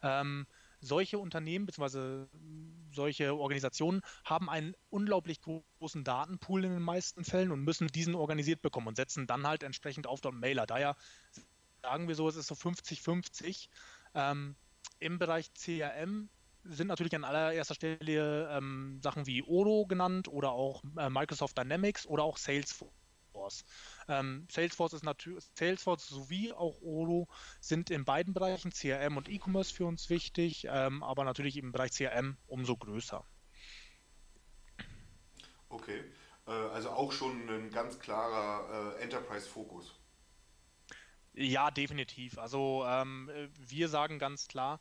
[0.02, 0.48] Ähm,
[0.82, 2.26] solche Unternehmen bzw.
[2.92, 8.64] solche Organisationen haben einen unglaublich großen Datenpool in den meisten Fällen und müssen diesen organisiert
[8.64, 10.66] bekommen und setzen dann halt entsprechend auf dort Mailer.
[10.66, 10.98] Daher
[11.84, 13.70] sagen wir so, es ist so 50-50.
[14.16, 14.56] Ähm,
[15.00, 16.30] im Bereich CRM
[16.64, 22.08] sind natürlich an allererster Stelle ähm, Sachen wie Oro genannt oder auch äh, Microsoft Dynamics
[22.08, 22.92] oder auch Salesforce.
[23.36, 23.66] Salesforce.
[24.08, 27.28] Ähm, Salesforce ist natürlich, Salesforce sowie auch Oro
[27.60, 31.92] sind in beiden Bereichen CRM und E-Commerce für uns wichtig, ähm, aber natürlich im Bereich
[31.92, 33.24] CRM umso größer.
[35.70, 36.04] Okay,
[36.48, 39.94] äh, also auch schon ein ganz klarer äh, Enterprise-Fokus.
[41.38, 42.38] Ja, definitiv.
[42.38, 44.80] Also ähm, wir sagen ganz klar,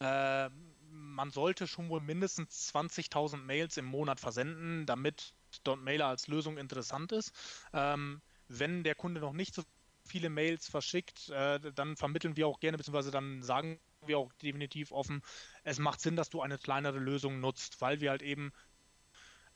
[0.00, 0.48] äh,
[0.90, 5.34] man sollte schon wohl mindestens 20.000 Mails im Monat versenden, damit
[5.78, 7.32] Mailer als Lösung interessant ist.
[7.72, 9.62] Ähm, wenn der Kunde noch nicht so
[10.04, 14.92] viele Mails verschickt, äh, dann vermitteln wir auch gerne, beziehungsweise dann sagen wir auch definitiv
[14.92, 15.22] offen,
[15.62, 18.52] es macht Sinn, dass du eine kleinere Lösung nutzt, weil wir halt eben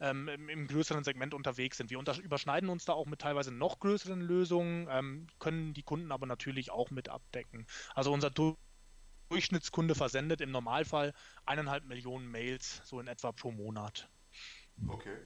[0.00, 1.90] ähm, im, im, größeren Segment unterwegs sind.
[1.90, 6.26] Wir überschneiden uns da auch mit teilweise noch größeren Lösungen, ähm, können die Kunden aber
[6.26, 7.66] natürlich auch mit abdecken.
[7.94, 8.30] Also unser
[9.30, 11.12] Durchschnittskunde versendet im Normalfall
[11.46, 14.08] eineinhalb Millionen Mails, so in etwa pro Monat.
[14.88, 15.16] Okay,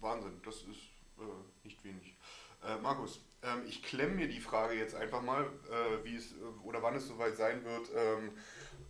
[0.00, 2.16] Wahnsinn, das ist äh, nicht wenig.
[2.62, 6.36] Äh, Markus, ähm, ich klemme mir die Frage jetzt einfach mal, äh, wie es äh,
[6.62, 8.32] oder wann es soweit sein wird, ähm,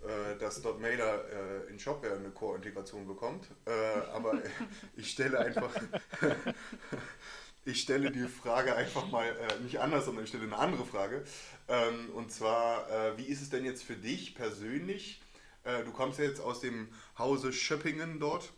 [0.04, 3.46] äh, dass dort Mailer äh, in Shopware eine Core-Integration bekommt.
[3.64, 3.70] Äh,
[4.12, 4.34] aber
[4.96, 5.74] ich stelle einfach,
[7.64, 11.24] ich stelle die Frage einfach mal äh, nicht anders, sondern ich stelle eine andere Frage.
[11.68, 15.22] Ähm, und zwar, äh, wie ist es denn jetzt für dich persönlich?
[15.64, 16.88] Äh, du kommst ja jetzt aus dem
[17.18, 18.52] Hause Schöppingen dort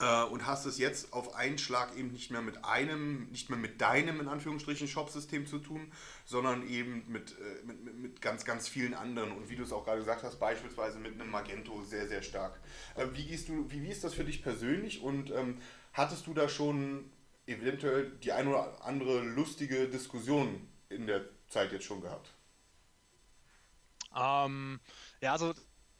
[0.00, 3.58] äh, und hast es jetzt auf einen Schlag eben nicht mehr mit einem, nicht mehr
[3.58, 5.92] mit deinem in Anführungsstrichen Shopsystem zu tun,
[6.24, 9.72] sondern eben mit, äh, mit, mit, mit, ganz, ganz vielen anderen und wie du es
[9.72, 12.60] auch gerade gesagt hast, beispielsweise mit einem Magento sehr, sehr stark.
[12.96, 15.58] Äh, wie, gehst du, wie, wie ist das für dich persönlich und ähm,
[15.92, 17.10] hattest du da schon
[17.46, 22.32] eventuell die eine oder andere lustige Diskussion in der Zeit jetzt schon gehabt?
[24.16, 24.80] Ähm,
[25.20, 25.54] ja, also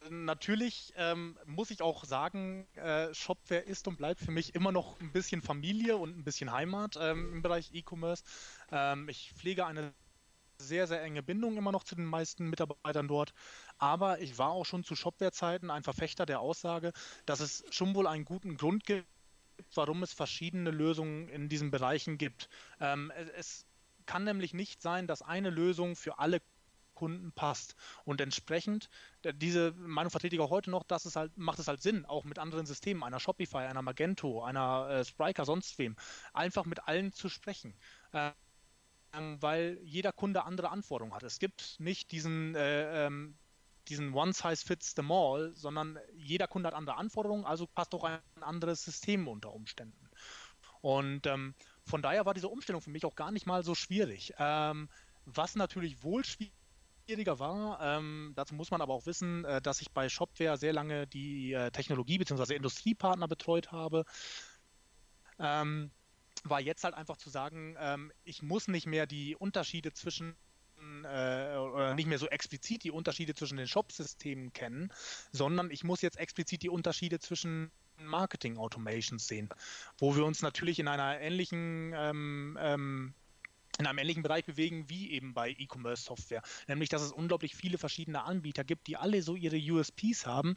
[0.09, 4.99] natürlich ähm, muss ich auch sagen, äh, Shopware ist und bleibt für mich immer noch
[4.99, 8.23] ein bisschen Familie und ein bisschen Heimat ähm, im Bereich E-Commerce.
[8.71, 9.93] Ähm, ich pflege eine
[10.57, 13.33] sehr, sehr enge Bindung immer noch zu den meisten Mitarbeitern dort.
[13.77, 16.93] Aber ich war auch schon zu Shopware-Zeiten ein Verfechter der Aussage,
[17.25, 19.07] dass es schon wohl einen guten Grund gibt,
[19.75, 22.49] warum es verschiedene Lösungen in diesen Bereichen gibt.
[22.79, 23.65] Ähm, es
[24.05, 26.41] kann nämlich nicht sein, dass eine Lösung für alle
[26.93, 27.75] Kunden passt.
[28.05, 28.89] Und entsprechend,
[29.35, 32.23] diese Meinung vertrete ich auch heute noch, dass es halt, macht es halt Sinn, auch
[32.23, 35.95] mit anderen Systemen, einer Shopify, einer Magento, einer äh, Spryker, sonst wem,
[36.33, 37.73] einfach mit allen zu sprechen.
[38.11, 38.31] Äh,
[39.39, 41.21] weil jeder Kunde andere Anforderungen hat.
[41.23, 43.37] Es gibt nicht diesen, äh, ähm,
[43.87, 48.05] diesen One Size Fits them all, sondern jeder Kunde hat andere Anforderungen, also passt auch
[48.05, 50.09] ein anderes System unter Umständen.
[50.81, 51.53] Und ähm,
[51.85, 54.33] von daher war diese Umstellung für mich auch gar nicht mal so schwierig.
[54.37, 54.89] Ähm,
[55.25, 56.53] was natürlich wohl schwierig
[57.05, 57.79] schwieriger war.
[57.81, 61.53] Ähm, dazu muss man aber auch wissen, äh, dass ich bei Shopware sehr lange die
[61.53, 62.55] äh, Technologie- bzw.
[62.55, 64.05] Industriepartner betreut habe.
[65.39, 65.91] Ähm,
[66.43, 70.35] war jetzt halt einfach zu sagen, ähm, ich muss nicht mehr die Unterschiede zwischen
[71.03, 74.91] äh, oder nicht mehr so explizit die Unterschiede zwischen den Shop-Systemen kennen,
[75.31, 79.49] sondern ich muss jetzt explizit die Unterschiede zwischen Marketing Automations sehen,
[79.97, 83.13] wo wir uns natürlich in einer ähnlichen ähm, ähm,
[83.79, 86.43] in einem ähnlichen Bereich bewegen wie eben bei E-Commerce-Software.
[86.67, 90.55] Nämlich, dass es unglaublich viele verschiedene Anbieter gibt, die alle so ihre USPs haben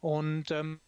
[0.00, 0.80] und ähm,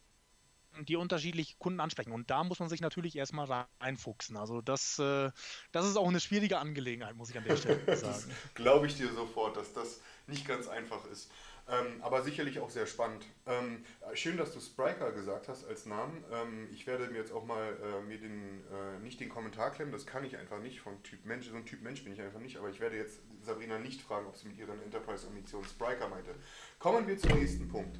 [0.83, 2.11] die unterschiedliche Kunden ansprechen.
[2.11, 4.37] Und da muss man sich natürlich erstmal reinfuchsen.
[4.37, 5.31] Also das, äh,
[5.71, 8.31] das ist auch eine schwierige Angelegenheit, muss ich an der Stelle sagen.
[8.53, 11.31] Glaube ich dir sofort, dass das nicht ganz einfach ist.
[11.67, 13.25] Ähm, aber sicherlich auch sehr spannend.
[13.47, 16.23] Ähm, schön, dass du Spriker gesagt hast als Namen.
[16.31, 19.91] Ähm, ich werde mir jetzt auch mal äh, mir den, äh, nicht den Kommentar klemmen,
[19.91, 21.47] das kann ich einfach nicht vom Typ Mensch.
[21.47, 24.27] So ein Typ Mensch bin ich einfach nicht, aber ich werde jetzt Sabrina nicht fragen,
[24.27, 26.35] ob sie mit ihren Enterprise-Ambitionen Spriker meinte.
[26.77, 27.97] Kommen wir zum nächsten Punkt.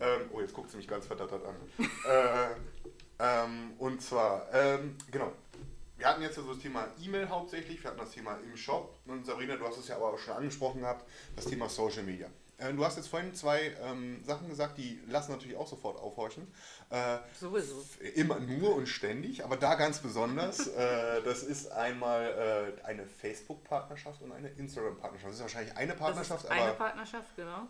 [0.00, 1.56] Ähm, oh, jetzt guckt sie mich ganz verdattert an.
[2.08, 2.54] äh,
[3.18, 5.32] ähm, und zwar, ähm, genau,
[5.98, 9.26] wir hatten jetzt so das Thema E-Mail hauptsächlich, wir hatten das Thema im Shop und
[9.26, 12.28] Sabrina, du hast es ja aber auch schon angesprochen gehabt, das Thema Social Media.
[12.58, 16.46] Äh, du hast jetzt vorhin zwei ähm, Sachen gesagt, die lassen natürlich auch sofort aufhorchen.
[16.90, 17.84] Äh, Sowieso.
[18.14, 20.66] Immer nur und ständig, aber da ganz besonders.
[20.68, 25.30] äh, das ist einmal äh, eine Facebook-Partnerschaft und eine Instagram-Partnerschaft.
[25.30, 26.50] Das ist wahrscheinlich eine Partnerschaft.
[26.50, 27.68] eine aber, Partnerschaft, genau.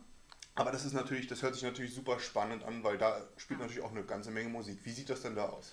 [0.54, 3.82] Aber das ist natürlich, das hört sich natürlich super spannend an, weil da spielt natürlich
[3.82, 4.80] auch eine ganze Menge Musik.
[4.84, 5.72] Wie sieht das denn da aus?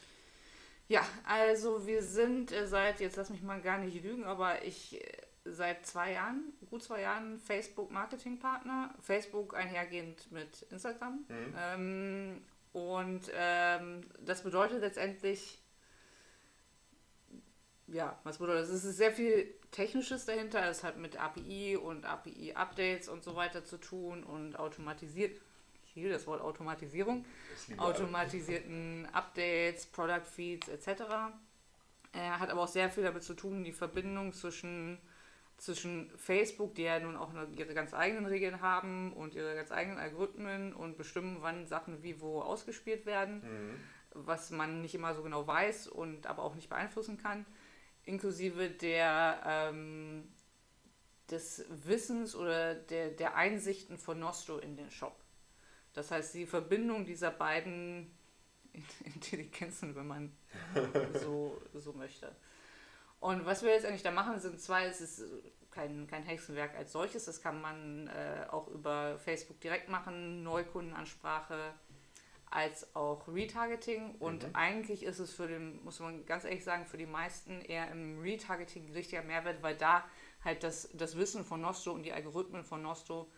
[0.87, 4.99] Ja, also wir sind äh, seit, jetzt lass mich mal gar nicht lügen, aber ich
[5.53, 8.93] seit zwei Jahren, gut zwei Jahren Facebook-Marketing-Partner.
[8.99, 11.25] Facebook einhergehend mit Instagram.
[11.27, 11.55] Mhm.
[11.57, 12.41] Ähm,
[12.73, 15.59] und ähm, das bedeutet letztendlich,
[17.87, 18.69] ja, was bedeutet das?
[18.69, 20.67] Es ist sehr viel Technisches dahinter.
[20.69, 25.39] Es hat mit API und API-Updates und so weiter zu tun und automatisiert.
[25.85, 27.25] Ich liebe das Wort Automatisierung.
[27.77, 31.03] Automatisierten Updates, Product Feeds etc.
[32.11, 34.99] Er hat aber auch sehr viel damit zu tun, die Verbindung zwischen,
[35.59, 39.99] zwischen Facebook, die ja nun auch ihre ganz eigenen Regeln haben und ihre ganz eigenen
[39.99, 43.75] Algorithmen und bestimmen, wann Sachen wie wo ausgespielt werden, mhm.
[44.13, 47.45] was man nicht immer so genau weiß und aber auch nicht beeinflussen kann,
[48.03, 50.29] inklusive der ähm,
[51.29, 55.15] des Wissens oder der, der Einsichten von Nosto in den Shop.
[55.93, 58.11] Das heißt, die Verbindung dieser beiden
[59.03, 60.31] Intelligenzen, wenn man
[61.13, 62.35] so, so möchte.
[63.19, 65.23] Und was wir jetzt eigentlich da machen, sind zwei, es ist
[65.71, 71.73] kein, kein Hexenwerk als solches, das kann man äh, auch über Facebook direkt machen, Neukundenansprache
[72.49, 74.15] als auch Retargeting.
[74.19, 74.55] Und mhm.
[74.55, 78.19] eigentlich ist es für den, muss man ganz ehrlich sagen, für die meisten eher im
[78.21, 80.03] Retargeting richtiger Mehrwert, weil da
[80.43, 83.29] halt das, das Wissen von Nostro und die Algorithmen von Nostro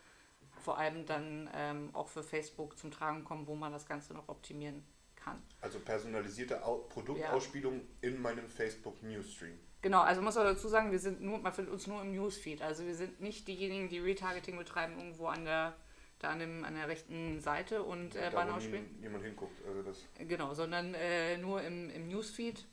[0.62, 4.30] vor allem dann ähm, auch für Facebook zum Tragen kommen, wo man das Ganze noch
[4.30, 4.84] optimieren
[5.16, 5.42] kann.
[5.60, 8.10] Also personalisierte Au Produktausspielung ja.
[8.10, 9.58] in meinem Facebook Newsstream.
[9.82, 12.62] Genau, also muss man dazu sagen, wir sind nur, man findet uns nur im Newsfeed.
[12.62, 15.76] Also wir sind nicht diejenigen, die Retargeting betreiben irgendwo an der
[16.22, 18.86] da an, dem, an der rechten Seite und äh, Banner ausspielen.
[19.02, 20.06] Niemand hinguckt, also das.
[20.20, 22.64] Genau, sondern äh, nur im, im Newsfeed.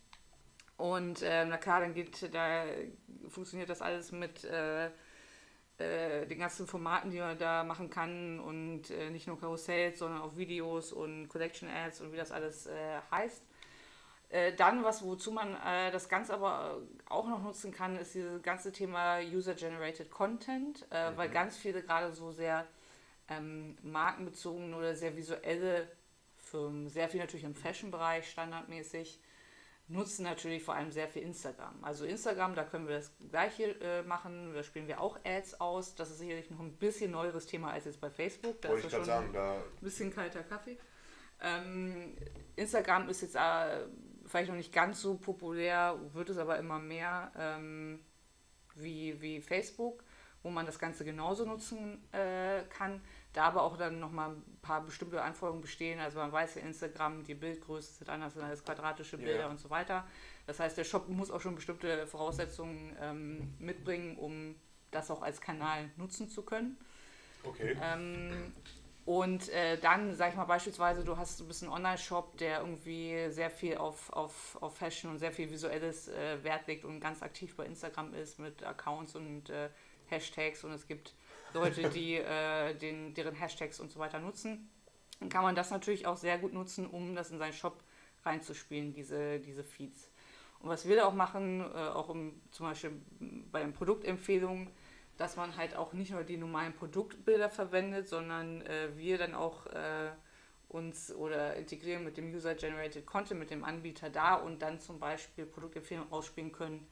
[0.77, 2.65] Und äh, na klar, dann geht, da
[3.29, 4.91] funktioniert das alles mit äh,
[5.79, 10.21] äh, den ganzen Formaten, die man da machen kann und äh, nicht nur Karussells, sondern
[10.21, 13.43] auch Videos und Collection Ads und wie das alles äh, heißt.
[14.31, 18.43] Äh, dann, was wozu man äh, das Ganze aber auch noch nutzen kann, ist dieses
[18.43, 21.17] ganze Thema User-Generated Content, mhm.
[21.17, 22.67] weil ganz viele gerade so sehr
[23.29, 25.89] ähm, markenbezogene oder sehr visuelle
[26.37, 29.21] Firmen, sehr viel natürlich im Fashion-Bereich standardmäßig,
[29.89, 31.83] nutzen natürlich vor allem sehr viel Instagram.
[31.83, 35.95] Also Instagram, da können wir das gleiche äh, machen, da spielen wir auch Ads aus.
[35.95, 38.61] Das ist sicherlich noch ein bisschen neueres Thema als jetzt bei Facebook.
[38.61, 40.79] Da Wollte ist ich schon sagen, da ein bisschen kalter Kaffee.
[41.41, 42.17] Ähm,
[42.57, 43.87] Instagram ist jetzt äh,
[44.29, 48.01] vielleicht noch nicht ganz so populär, wird es aber immer mehr ähm,
[48.75, 50.05] wie, wie Facebook,
[50.43, 53.01] wo man das Ganze genauso nutzen äh, kann
[53.33, 56.01] da aber auch dann nochmal ein paar bestimmte Anforderungen bestehen.
[56.01, 59.49] Also man weiß ja, Instagram, die Bildgröße sind anders als quadratische Bilder ja.
[59.49, 60.07] und so weiter.
[60.47, 64.57] Das heißt, der Shop muss auch schon bestimmte Voraussetzungen ähm, mitbringen, um
[64.91, 66.79] das auch als Kanal nutzen zu können.
[67.45, 67.77] Okay.
[67.81, 68.53] Ähm,
[69.09, 73.49] und äh, dann, sag ich mal beispielsweise, du hast ein bisschen Online-Shop, der irgendwie sehr
[73.49, 77.57] viel auf, auf, auf Fashion und sehr viel visuelles äh, Wert legt und ganz aktiv
[77.57, 79.71] bei Instagram ist mit Accounts und äh,
[80.09, 81.15] Hashtags und es gibt
[81.55, 84.69] Leute, die äh, den, deren Hashtags und so weiter nutzen.
[85.21, 87.83] Dann kann man das natürlich auch sehr gut nutzen, um das in seinen Shop
[88.27, 90.11] reinzuspielen, diese, diese Feeds.
[90.61, 92.93] Und was wir da auch machen, äh, auch um, zum Beispiel
[93.51, 94.69] bei den Produktempfehlungen,
[95.19, 99.67] dass man halt auch nicht nur die normalen Produktbilder verwendet, sondern äh, wir dann auch
[99.67, 100.11] äh,
[100.69, 105.45] uns oder integrieren mit dem User-Generated Content, mit dem Anbieter da und dann zum Beispiel
[105.45, 106.87] Produktempfehlungen ausspielen können,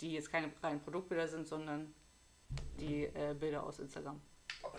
[0.00, 1.94] die jetzt keine reinen Produktbilder sind, sondern
[2.80, 4.20] die äh, Bilder aus Instagram.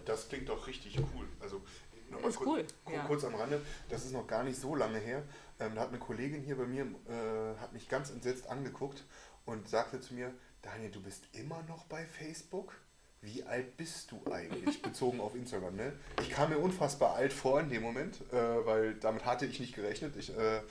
[0.05, 1.27] Das klingt doch richtig cool.
[1.39, 1.61] Also
[2.09, 2.93] nochmal ist kurz, cool.
[2.93, 3.05] Ja.
[3.05, 5.23] kurz am Rande, das ist noch gar nicht so lange her.
[5.59, 9.03] Ähm, da hat eine Kollegin hier bei mir, äh, hat mich ganz entsetzt angeguckt
[9.45, 10.33] und sagte zu mir,
[10.63, 12.73] Daniel, du bist immer noch bei Facebook?
[13.21, 15.75] Wie alt bist du eigentlich, bezogen auf Instagram?
[15.75, 15.93] Ne?
[16.21, 19.75] Ich kam mir unfassbar alt vor in dem Moment, äh, weil damit hatte ich nicht
[19.75, 20.15] gerechnet.
[20.17, 20.61] Ich, äh,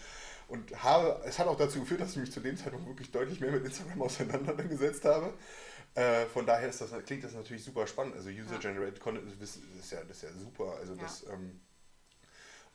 [0.49, 3.40] und habe, es hat auch dazu geführt, dass ich mich zu dem Zeitpunkt wirklich deutlich
[3.40, 5.34] mehr mit Instagram auseinandergesetzt habe.
[5.94, 8.14] Äh, von daher das, klingt das natürlich super spannend.
[8.14, 10.76] Also User-Generated Content ist, ist, ja, das ist ja super.
[10.78, 11.03] Also ja.
[11.03, 11.61] das, ähm,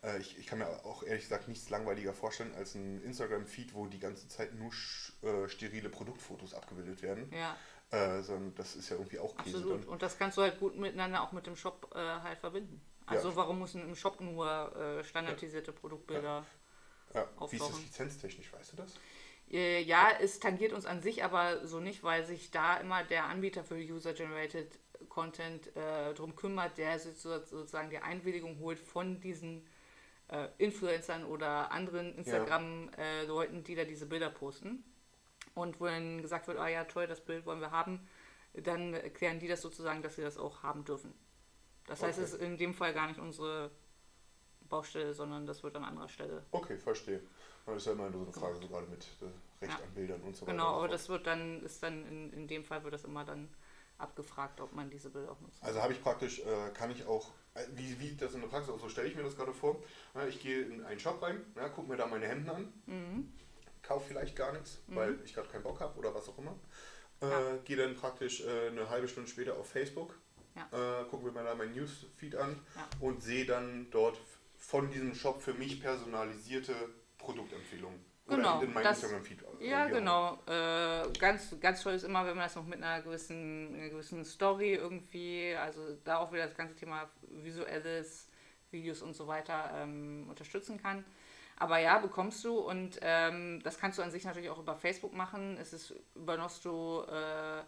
[0.03, 3.85] äh, ich, ich kann mir auch ehrlich gesagt nichts langweiliger vorstellen als ein Instagram-Feed, wo
[3.85, 4.71] die ganze Zeit nur
[5.23, 7.31] äh, sterile Produktfotos abgebildet werden.
[7.31, 7.55] Ja.
[7.91, 9.83] Äh, sondern das ist ja irgendwie auch Käse Absolut.
[9.83, 9.89] Dann.
[9.89, 12.81] Und das kannst du halt gut miteinander auch mit dem Shop äh, halt verbinden.
[13.05, 13.35] Also ja.
[13.35, 16.45] warum müssen im Shop nur äh, standardisierte Produktbilder
[17.13, 17.27] ja.
[17.49, 18.93] Wie ist das lizenztechnisch, weißt du das?
[19.51, 23.25] Äh, ja, es tangiert uns an sich aber so nicht, weil sich da immer der
[23.25, 24.79] Anbieter für User-Generated
[25.09, 29.67] Content äh, darum kümmert, der sozusagen die Einwilligung holt von diesen
[30.29, 33.61] äh, Influencern oder anderen Instagram-Leuten, ja.
[33.61, 34.83] die da diese Bilder posten.
[35.53, 38.07] Und wo dann gesagt wird, ah ja, toll, das Bild wollen wir haben,
[38.53, 41.13] dann erklären die das sozusagen, dass sie das auch haben dürfen.
[41.87, 42.09] Das okay.
[42.09, 43.71] heißt, es ist in dem Fall gar nicht unsere
[44.69, 46.43] Baustelle, sondern das wird an anderer Stelle.
[46.51, 47.21] Okay, verstehe.
[47.65, 49.85] Das ist ja immer nur so eine Frage, so gerade mit äh, Recht ja.
[49.85, 50.53] an Bildern und so weiter.
[50.53, 53.49] Genau, aber das wird dann, ist dann in, in dem Fall wird das immer dann
[53.97, 55.63] abgefragt, ob man diese Bilder auch nutzt.
[55.63, 58.73] Also habe ich praktisch, äh, kann ich auch, äh, wie, wie das in der Praxis
[58.79, 59.81] so stelle ich mir das gerade vor.
[60.27, 63.33] Ich gehe in einen Shop rein, ja, gucke mir da meine Hemden an, mhm.
[63.91, 64.95] Kaufe vielleicht gar nichts, mhm.
[64.95, 66.55] weil ich gerade keinen Bock habe oder was auch immer.
[67.21, 67.57] Äh, ja.
[67.65, 70.17] Gehe dann praktisch äh, eine halbe Stunde später auf Facebook,
[70.55, 71.01] ja.
[71.01, 72.87] äh, gucke mir mal mein Newsfeed an ja.
[72.99, 74.17] und sehe dann dort
[74.57, 76.73] von diesem Shop für mich personalisierte
[77.17, 78.11] Produktempfehlungen.
[78.27, 79.39] Genau, in meinem das- Instagram-Feed.
[79.59, 80.39] Ja, irgendwie genau.
[80.47, 84.23] Äh, ganz, ganz toll ist immer, wenn man das noch mit einer gewissen, einer gewissen
[84.23, 88.29] Story irgendwie, also da auch wieder das ganze Thema visuelles,
[88.69, 91.03] Videos und so weiter ähm, unterstützen kann.
[91.61, 95.13] Aber ja, bekommst du und ähm, das kannst du an sich natürlich auch über Facebook
[95.13, 95.57] machen.
[95.61, 97.61] Es ist über Nosto, äh,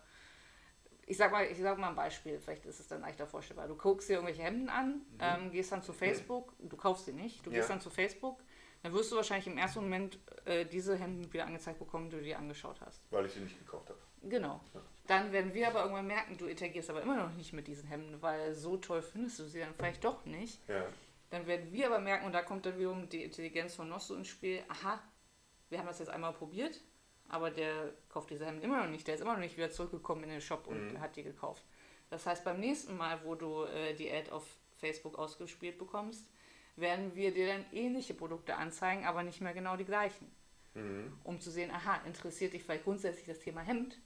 [1.06, 3.68] ich sag mal, ich sag mal ein Beispiel, vielleicht ist es dann leichter vorstellbar.
[3.68, 7.46] Du guckst dir irgendwelche Hemden an, ähm, gehst dann zu Facebook, du kaufst sie nicht,
[7.46, 7.58] du Ja.
[7.58, 8.40] gehst dann zu Facebook,
[8.82, 12.24] dann wirst du wahrscheinlich im ersten Moment äh, diese Hemden wieder angezeigt bekommen, die du
[12.24, 13.00] dir angeschaut hast.
[13.12, 14.00] Weil ich sie nicht gekauft habe.
[14.24, 14.60] Genau.
[15.06, 18.24] Dann werden wir aber irgendwann merken, du interagierst aber immer noch nicht mit diesen Hemden,
[18.24, 20.68] weil so toll findest du sie dann vielleicht doch nicht.
[20.68, 20.84] Ja.
[21.34, 24.28] Dann werden wir aber merken, und da kommt dann wiederum die Intelligenz von Nosso ins
[24.28, 25.02] Spiel, aha,
[25.72, 26.80] wir haben das jetzt einmal probiert,
[27.28, 30.26] aber der kauft diese Hemden immer noch nicht, der ist immer noch nicht wieder zurückgekommen
[30.26, 31.64] in den Shop und hat die gekauft.
[32.12, 34.46] Das heißt, beim nächsten Mal, wo du äh, die Ad auf
[34.78, 36.30] Facebook ausgespielt bekommst,
[36.76, 40.32] werden wir dir dann ähnliche Produkte anzeigen, aber nicht mehr genau die gleichen.
[41.24, 43.98] Um zu sehen, aha, interessiert dich vielleicht grundsätzlich das Thema Hemd,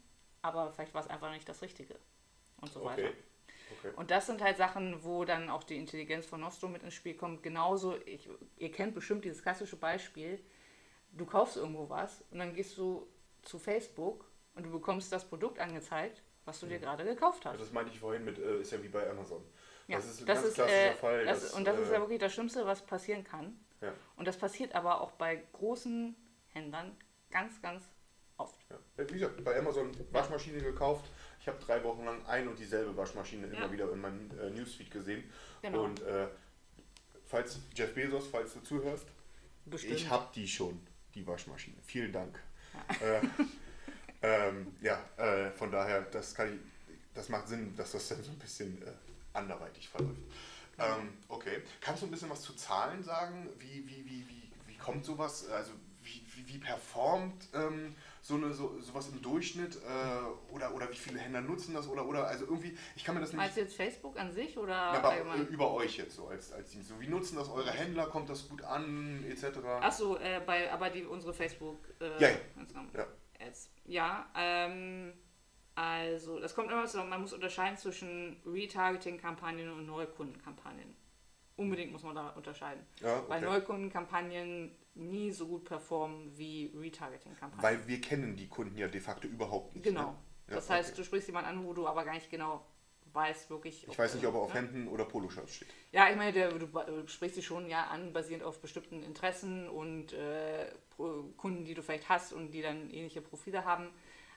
[0.42, 2.00] aber vielleicht war es einfach nicht das Richtige.
[2.62, 3.10] Und so weiter.
[3.80, 3.94] Okay.
[3.96, 7.16] Und das sind halt Sachen, wo dann auch die Intelligenz von Nostro mit ins Spiel
[7.16, 7.44] kommt.
[7.44, 10.40] Genauso, ich, ihr kennt bestimmt dieses klassische Beispiel,
[11.12, 13.08] du kaufst irgendwo was und dann gehst du
[13.44, 17.60] zu Facebook und du bekommst das Produkt angezeigt, was du dir gerade gekauft hast.
[17.60, 19.44] Das meinte ich vorhin mit, äh, ist ja wie bei Amazon.
[19.88, 21.26] Ja, das ist ein ganz ist, klassischer äh, Fall.
[21.26, 23.60] Das, dass, und das ist äh, ja wirklich das Schlimmste, was passieren kann.
[23.82, 23.94] Ja.
[24.16, 26.16] Und das passiert aber auch bei großen
[26.50, 26.98] Händlern
[27.30, 27.84] ganz, ganz
[28.38, 28.60] oft.
[28.70, 29.06] Ja.
[29.08, 31.06] Wie gesagt, bei Amazon Waschmaschine gekauft.
[31.48, 33.72] Ich habe drei Wochen lang ein und dieselbe Waschmaschine immer Ja.
[33.72, 35.24] wieder in meinem äh, Newsfeed gesehen.
[35.62, 35.86] Genau.
[35.86, 36.28] Und äh,
[37.26, 39.08] falls Jeff Bezos, falls du zuhörst,
[39.64, 39.94] Bestimmt.
[39.94, 40.78] ich habe die schon,
[41.16, 41.78] die Waschmaschine.
[41.86, 42.38] Vielen Dank.
[43.00, 43.22] Ja, äh,
[44.50, 46.60] ähm, ja äh, von daher, das kann ich,
[47.14, 48.92] das macht Sinn, dass das dann so ein bisschen äh,
[49.32, 50.20] anderweitig verläuft.
[50.78, 51.62] Ähm, okay.
[51.80, 53.48] Kannst du ein bisschen was zu Zahlen sagen?
[53.58, 55.48] Wie, wie, wie, wie, wie kommt sowas?
[55.48, 55.72] Also
[56.04, 57.96] wie, wie, wie performt ähm,
[58.28, 59.78] so eine, so, sowas im Durchschnitt?
[59.78, 61.88] Äh, oder, oder wie viele Händler nutzen das?
[61.88, 63.38] Oder, oder also irgendwie, ich kann mir das nicht.
[63.38, 65.48] Meinst du jetzt Facebook an sich oder Ja, aber äh, allgemein?
[65.48, 66.90] über euch jetzt so als, als Dienst.
[66.90, 68.08] So, wie nutzen das eure Händler?
[68.08, 69.24] Kommt das gut an?
[69.30, 69.46] Etc.
[69.80, 72.38] Achso, äh, bei, aber die, unsere Facebook äh, Ja, ja.
[72.94, 73.08] Ja.
[73.40, 73.72] Ads.
[73.86, 75.14] Ja, ähm,
[75.76, 80.96] also das kommt immer so, man muss unterscheiden zwischen Retargeting-Kampagnen und Neukundenkampagnen.
[81.56, 82.86] Unbedingt muss man da unterscheiden.
[83.00, 83.42] Ja, okay.
[83.42, 87.64] Neukundenkampagnen nie so gut performen wie Retargeting-Kampagnen.
[87.64, 89.84] Weil wir kennen die Kunden ja de facto überhaupt nicht.
[89.84, 90.12] Genau.
[90.12, 90.18] Ne?
[90.50, 90.98] Ja, das heißt, okay.
[90.98, 92.66] du sprichst jemanden an, wo du aber gar nicht genau
[93.14, 93.88] weißt, wirklich.
[93.88, 94.62] Ich weiß nicht, ob er auf ne?
[94.62, 95.70] Hemden oder Poloshirts steht.
[95.92, 99.68] Ja, ich meine, der, du, du sprichst sie schon ja an, basierend auf bestimmten Interessen
[99.70, 100.72] und äh,
[101.36, 103.90] Kunden, die du vielleicht hast und die dann ähnliche Profile haben.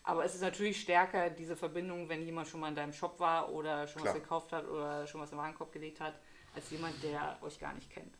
[0.02, 3.52] Aber es ist natürlich stärker diese Verbindung, wenn jemand schon mal in deinem Shop war
[3.52, 4.14] oder schon Klar.
[4.14, 6.18] was gekauft hat oder schon was im Warenkorb gelegt hat,
[6.54, 8.16] als jemand, der euch gar nicht kennt.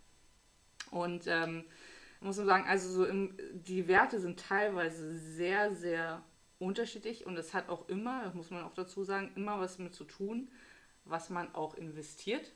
[0.91, 1.65] Und ähm,
[2.21, 6.23] muss man sagen, also so im, die Werte sind teilweise sehr, sehr
[6.59, 9.95] unterschiedlich und es hat auch immer, das muss man auch dazu sagen, immer was mit
[9.95, 10.51] zu tun,
[11.05, 12.53] was man auch investiert.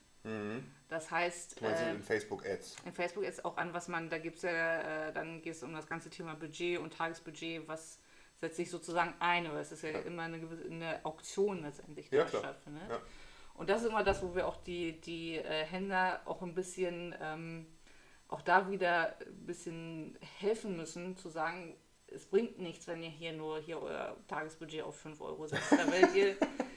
[0.88, 2.76] Das heißt, äh, in Facebook Ads.
[2.86, 5.62] in Facebook ist auch an, was man, da gibt es ja, äh, dann geht es
[5.62, 8.00] um das ganze Thema Budget und Tagesbudget, was
[8.40, 12.16] setzt sich sozusagen ein, aber es ist ja, immer eine, gewisse, eine Auktion letztendlich, die
[12.16, 12.88] Ja, stattfindet.
[12.88, 13.02] Ja.
[13.52, 17.14] Und das ist immer das, wo wir auch die, die äh, Händler auch ein bisschen,
[17.20, 17.66] ähm,
[18.28, 23.32] auch da wieder ein bisschen helfen müssen, zu sagen, es bringt nichts, wenn ihr hier
[23.32, 25.72] nur hier euer Tagesbudget auf 5 Euro setzt.
[25.72, 26.36] Da, ihr,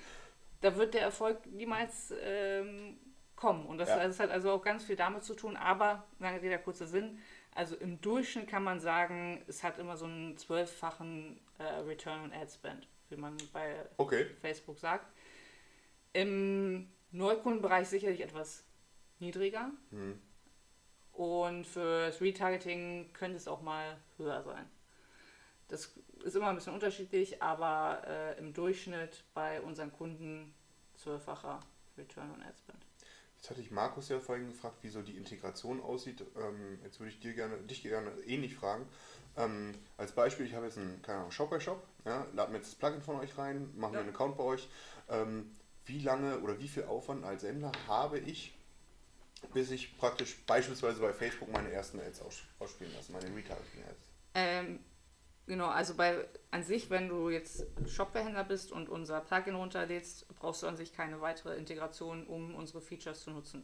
[0.61, 2.97] da wird der Erfolg niemals ähm,
[3.35, 3.65] kommen.
[3.65, 4.07] Und das, Ja.
[4.07, 7.19] das hat also auch ganz viel damit zu tun, aber, lange Rede, kurzer Sinn,
[7.53, 12.33] also im Durchschnitt kann man sagen, es hat immer so einen zwölffachen äh, Return on
[12.33, 14.25] Ad Spend, wie man bei Okay.
[14.41, 15.07] Facebook sagt.
[16.13, 18.63] Im Neukundenbereich sicherlich etwas
[19.19, 19.71] niedriger.
[21.17, 24.69] Und für das Retargeting könnte es auch mal höher sein.
[25.67, 25.91] Das
[26.23, 30.53] ist immer ein bisschen unterschiedlich, aber äh, im Durchschnitt bei unseren Kunden
[30.95, 31.59] zwölffacher
[31.97, 32.85] Return on Ad Spend.
[33.37, 36.23] Jetzt hatte ich Markus ja vorhin gefragt, wie so die Integration aussieht.
[36.37, 38.87] Ähm, jetzt würde ich dir gerne, dich gerne ähnlich fragen.
[39.37, 42.57] Ähm, als Beispiel, ich habe jetzt einen keine Ahnung, Shop by Shop, ja, lade mir
[42.59, 44.03] jetzt das Plugin von euch rein, mache mir Ja.
[44.03, 44.69] einen Account bei euch.
[45.09, 45.55] Ähm,
[45.85, 48.53] wie lange oder wie viel Aufwand als Händler habe ich,
[49.53, 54.11] bis ich praktisch beispielsweise bei Facebook meine ersten Ads aus, ausspielen lasse, meine Retargeting-Ads?
[54.35, 54.79] Ähm,
[55.45, 60.63] genau, also bei an sich, wenn du jetzt Shopware-Händler bist und unser Plugin runterlädst, brauchst
[60.63, 63.63] du an sich keine weitere Integration, um unsere Features zu nutzen.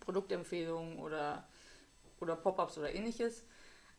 [0.00, 1.46] Produktempfehlungen oder,
[2.20, 3.44] oder Pop-ups oder ähnliches.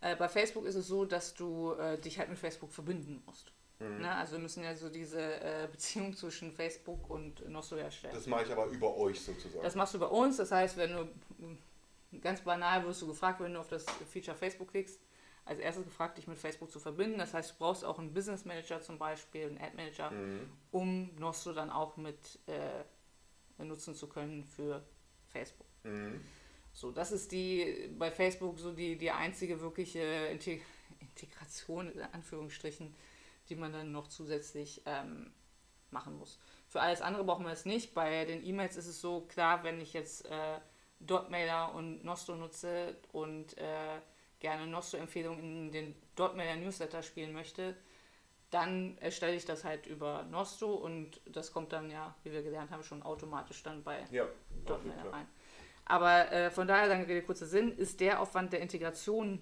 [0.02, 3.52] Äh, bei Facebook ist es so, dass du äh, dich halt mit Facebook verbinden musst.
[3.80, 4.15] Ne?
[4.15, 8.13] Also wir müssen ja so diese äh, Beziehung zwischen Facebook und Nostro herstellen.
[8.13, 9.63] Das mache ich aber über euch sozusagen.
[9.63, 11.07] Das machst du bei uns, das heißt, wenn du
[12.21, 14.99] ganz banal wirst du gefragt, wenn du auf das Feature Facebook klickst,
[15.43, 17.19] als erstes gefragt, dich mit Facebook zu verbinden.
[17.19, 20.49] Das heißt, du brauchst auch einen Business Manager zum Beispiel, einen Ad Manager, mhm.
[20.71, 24.84] um Nostro dann auch mit äh, nutzen zu können für
[25.28, 25.67] Facebook.
[25.84, 26.21] Mhm.
[26.73, 30.28] So, das ist die bei Facebook so die, die einzige wirkliche
[30.99, 32.93] Integration in Anführungsstrichen,
[33.50, 35.32] die man dann noch zusätzlich ähm,
[35.91, 36.39] machen muss.
[36.68, 37.93] Für alles andere brauchen wir es nicht.
[37.93, 40.60] Bei den E-Mails ist es so, klar, wenn ich jetzt äh,
[41.00, 44.00] Dotmailer und Nostro nutze und äh,
[44.39, 47.76] gerne Nostro-Empfehlungen in den Dotmailer Newsletter spielen möchte,
[48.52, 52.72] dann erstelle ich das halt über Nostro und das kommt dann ja, wie wir gelernt
[52.72, 54.26] haben, schon automatisch dann bei ja,
[54.66, 55.28] Dotmailer rein.
[55.86, 59.39] Aber äh, von daher, lange Rede, kurzer Sinn, ist der Aufwand der Integration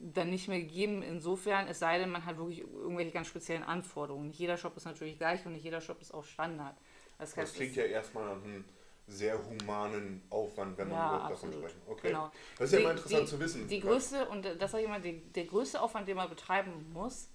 [0.00, 4.28] dann nicht mehr gegeben, insofern, es sei denn, man hat wirklich irgendwelche ganz speziellen Anforderungen.
[4.28, 6.76] Nicht jeder Shop ist natürlich gleich und nicht jeder Shop ist auch Standard.
[7.18, 8.64] Das, heißt, das klingt ja erstmal nach einem
[9.08, 11.80] sehr humanen Aufwand, wenn man ja, überhaupt davon sprechen.
[11.86, 12.08] Okay.
[12.08, 12.30] Genau.
[12.58, 13.68] Das ist ja immer interessant die, zu wissen.
[13.68, 17.30] Die größte, und das sage ich immer, die, der größte Aufwand, den man betreiben muss,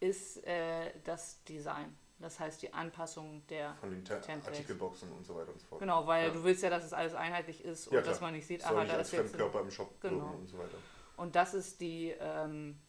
[0.00, 1.96] ist äh, das Design.
[2.18, 4.46] Das heißt die Anpassung der Von den Templates.
[4.46, 5.80] Artikelboxen und so weiter und so fort.
[5.80, 6.32] Genau, weil ja.
[6.32, 8.84] du willst ja, dass es alles einheitlich ist und ja, dass man nicht sieht, aber
[8.84, 10.34] da ist jetzt Körper im Shop genau.
[10.38, 10.76] und so weiter.
[11.20, 12.80] Und das ist die ähm,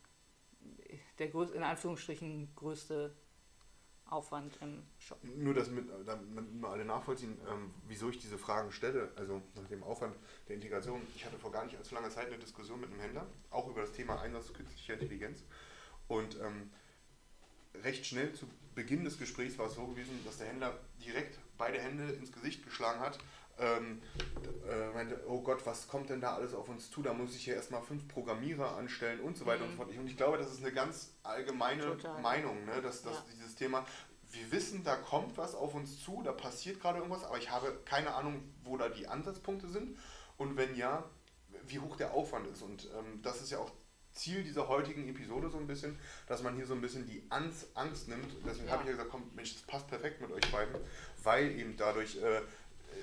[1.19, 3.13] der größte, in Anführungsstrichen größte
[4.05, 5.17] Aufwand im Shop.
[5.23, 9.67] Nur, dass mit, damit wir alle nachvollziehen, ähm, wieso ich diese Fragen stelle, also nach
[9.67, 10.15] dem Aufwand
[10.47, 11.01] der Integration.
[11.13, 13.81] Ich hatte vor gar nicht allzu langer Zeit eine Diskussion mit einem Händler, auch über
[13.81, 15.43] das Thema Einsatz künstlicher Intelligenz.
[16.07, 16.71] Und ähm,
[17.83, 21.79] recht schnell zu Beginn des Gesprächs war es so gewesen, dass der Händler direkt beide
[21.81, 23.19] Hände ins Gesicht geschlagen hat.
[23.59, 24.01] Ähm,
[24.67, 27.01] äh, meinte, oh Gott, was kommt denn da alles auf uns zu?
[27.01, 29.65] Da muss ich ja erstmal fünf Programmierer anstellen und so weiter mhm.
[29.65, 29.97] und so fort.
[29.97, 32.21] Und ich glaube, das ist eine ganz allgemeine Total.
[32.21, 32.81] Meinung, ne?
[32.81, 33.25] dass, dass ja.
[33.33, 33.85] dieses Thema,
[34.31, 37.79] wir wissen, da kommt was auf uns zu, da passiert gerade irgendwas, aber ich habe
[37.85, 39.97] keine Ahnung, wo da die Ansatzpunkte sind.
[40.37, 41.03] Und wenn ja,
[41.67, 42.61] wie hoch der Aufwand ist.
[42.61, 43.71] Und ähm, das ist ja auch
[44.13, 45.97] Ziel dieser heutigen Episode so ein bisschen,
[46.27, 48.27] dass man hier so ein bisschen die Angst, Angst nimmt.
[48.45, 48.73] Deswegen ja.
[48.73, 50.75] habe ich ja gesagt, komm, Mensch, das passt perfekt mit euch beiden,
[51.23, 52.41] weil eben dadurch, äh,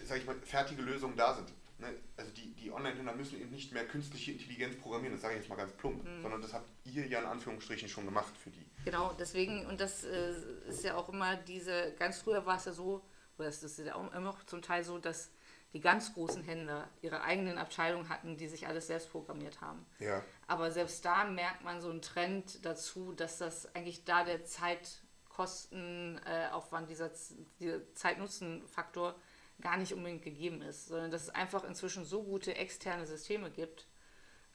[0.08, 1.52] sag ich mal, fertige Lösungen da sind.
[1.78, 1.94] Ne?
[2.16, 5.48] Also die, die Online-Händler müssen eben nicht mehr künstliche Intelligenz programmieren, das sage ich jetzt
[5.48, 6.22] mal ganz plump, mhm.
[6.22, 8.66] sondern das habt ihr ja in Anführungsstrichen schon gemacht für die.
[8.84, 10.34] Genau, deswegen, und das äh,
[10.68, 13.04] ist ja auch immer diese, ganz früher war es ja so,
[13.36, 15.30] oder das ist ja auch immer noch zum Teil so, dass
[15.72, 19.86] die ganz großen Händler ihre eigenen Abteilungen hatten, die sich alles selbst programmiert haben.
[19.98, 20.24] Ja.
[20.46, 26.86] Aber selbst da merkt man so einen Trend dazu, dass das eigentlich da der Zeitkostenaufwand,
[26.86, 27.10] äh, dieser,
[27.60, 29.14] dieser Zeit-Nutzen-Faktor
[29.60, 33.86] gar nicht unbedingt gegeben ist, sondern dass es einfach inzwischen so gute externe Systeme gibt,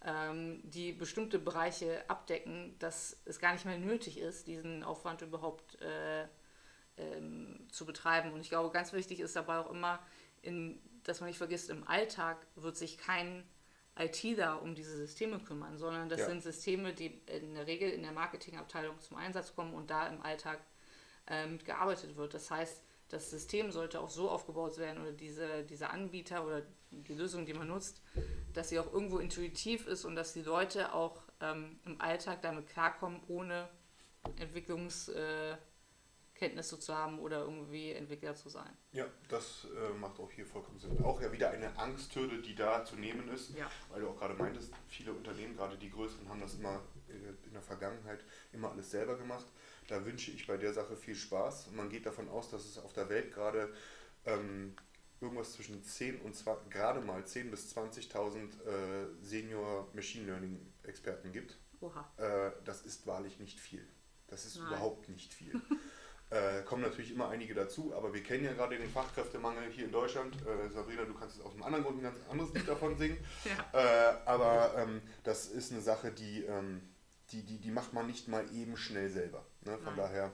[0.06, 5.82] ähm, die bestimmte Bereiche abdecken, dass es gar nicht mehr nötig ist, diesen Aufwand überhaupt
[5.82, 6.28] äh,
[6.98, 8.34] ähm, zu betreiben.
[8.34, 10.00] Und ich glaube, ganz wichtig ist dabei auch immer,
[10.42, 13.44] in dass man nicht vergisst, im Alltag wird sich kein
[13.98, 16.26] ITler um diese Systeme kümmern, sondern das ja.
[16.28, 20.22] sind Systeme, die in der Regel in der Marketingabteilung zum Einsatz kommen und da im
[20.22, 20.60] Alltag
[21.28, 22.34] äh, mitgearbeitet wird.
[22.34, 27.14] Das heißt, das System sollte auch so aufgebaut werden oder diese, diese Anbieter oder die
[27.14, 28.02] Lösung, die man nutzt,
[28.54, 32.68] dass sie auch irgendwo intuitiv ist und dass die Leute auch ähm, im Alltag damit
[32.68, 33.70] klarkommen, ohne
[34.40, 35.58] Entwicklungs- äh,
[36.62, 38.70] zu haben oder irgendwie Entwickler zu sein.
[38.92, 41.02] Ja, das äh, macht auch hier vollkommen Sinn.
[41.02, 43.70] Auch ja wieder eine Angsthürde, die da zu nehmen ist, ja.
[43.90, 47.62] weil du auch gerade meintest, viele Unternehmen, gerade die größeren, haben das immer in der
[47.62, 49.46] Vergangenheit immer alles selber gemacht.
[49.88, 51.72] Da wünsche ich bei der Sache viel Spaß.
[51.72, 53.74] Man geht davon aus, dass es auf der Welt gerade
[54.26, 54.76] ähm,
[55.22, 61.32] irgendwas zwischen 10 und 20, gerade mal 10 bis 20.000 äh, Senior Machine Learning Experten
[61.32, 61.58] gibt.
[61.82, 62.10] Oha.
[62.18, 63.86] Äh, das ist wahrlich nicht viel.
[64.28, 64.68] Das ist Nein.
[64.68, 65.60] überhaupt nicht viel.
[66.30, 69.92] Äh, kommen natürlich immer einige dazu, aber wir kennen ja gerade den Fachkräftemangel hier in
[69.92, 70.36] Deutschland.
[70.48, 73.24] Äh, Sabrina, du kannst jetzt aus einem anderen Grund ein ganz anderes Lied davon singen.
[73.46, 73.80] ja.
[73.80, 76.82] äh, aber ähm, das ist eine Sache, die, ähm,
[77.32, 79.46] die, die, die macht man nicht mal eben schnell selber.
[79.66, 79.78] Ne?
[79.78, 79.98] Von Nein.
[79.98, 80.32] daher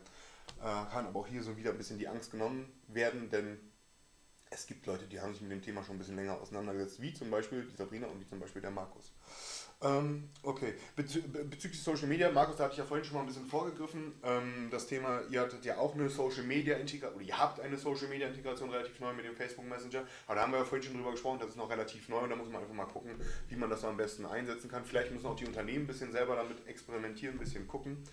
[0.60, 3.60] äh, kann aber auch hier so wieder ein bisschen die Angst genommen werden, denn
[4.52, 7.14] es gibt Leute, die haben sich mit dem Thema schon ein bisschen länger auseinandergesetzt, wie
[7.14, 9.12] zum Beispiel die Sabrina und wie zum Beispiel der Markus.
[9.82, 13.28] Ähm, okay, Bezü bezüglich Social Media, Markus, da hatte ich ja vorhin schon mal ein
[13.28, 14.14] bisschen vorgegriffen.
[14.24, 17.78] Ähm, das Thema, ihr hattet ja auch eine Social Media Integration, oder ihr habt eine
[17.78, 20.04] Social Media Integration relativ neu mit dem Facebook Messenger.
[20.26, 22.30] Aber da haben wir ja vorhin schon drüber gesprochen, das ist noch relativ neu und
[22.30, 23.12] da muss man einfach mal gucken,
[23.48, 24.84] wie man das am besten einsetzen kann.
[24.84, 28.04] Vielleicht müssen auch die Unternehmen ein bisschen selber damit experimentieren, ein bisschen gucken.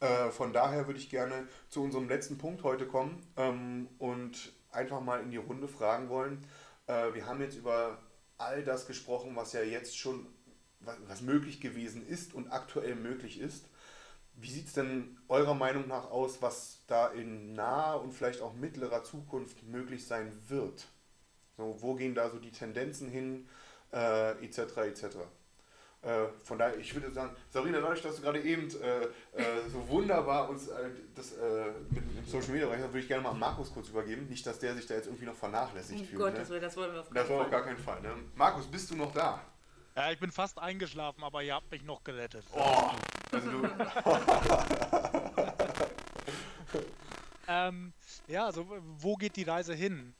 [0.00, 5.00] Äh, von daher würde ich gerne zu unserem letzten Punkt heute kommen ähm, und einfach
[5.00, 6.44] mal in die Runde fragen wollen.
[6.86, 7.98] Äh, wir haben jetzt über
[8.38, 10.26] all das gesprochen, was ja jetzt schon
[10.80, 13.68] was möglich gewesen ist und aktuell möglich ist.
[14.34, 18.52] Wie sieht es denn eurer Meinung nach aus, was da in naher und vielleicht auch
[18.52, 20.86] mittlerer Zukunft möglich sein wird?
[21.56, 23.48] So, wo gehen da so die Tendenzen hin,
[23.92, 24.76] äh, etc.
[24.76, 25.16] etc.
[26.02, 29.08] Äh, von daher, ich würde sagen, Sabrina, dadurch, dass du gerade eben äh, äh,
[29.72, 33.30] so wunderbar uns äh, das äh, mit dem Social Media Bereich würde ich gerne mal
[33.30, 34.26] an Markus kurz übergeben.
[34.28, 36.20] Nicht, dass der sich da jetzt irgendwie noch vernachlässigt Oh fühlt.
[36.20, 36.38] Gott, ne?
[36.40, 37.50] das, das wollen wir auf Das keinen war auf Fall.
[37.50, 38.00] gar keinen Fall.
[38.02, 38.10] Ne?
[38.36, 39.40] Markus, bist du noch da?
[39.96, 42.44] Ja, ich bin fast eingeschlafen, aber ihr habt mich noch gerettet.
[42.52, 42.90] Oh,
[43.32, 43.62] also du,
[47.48, 47.92] Ähm,
[48.26, 48.66] ja, also
[48.98, 50.14] wo geht die Reise hin?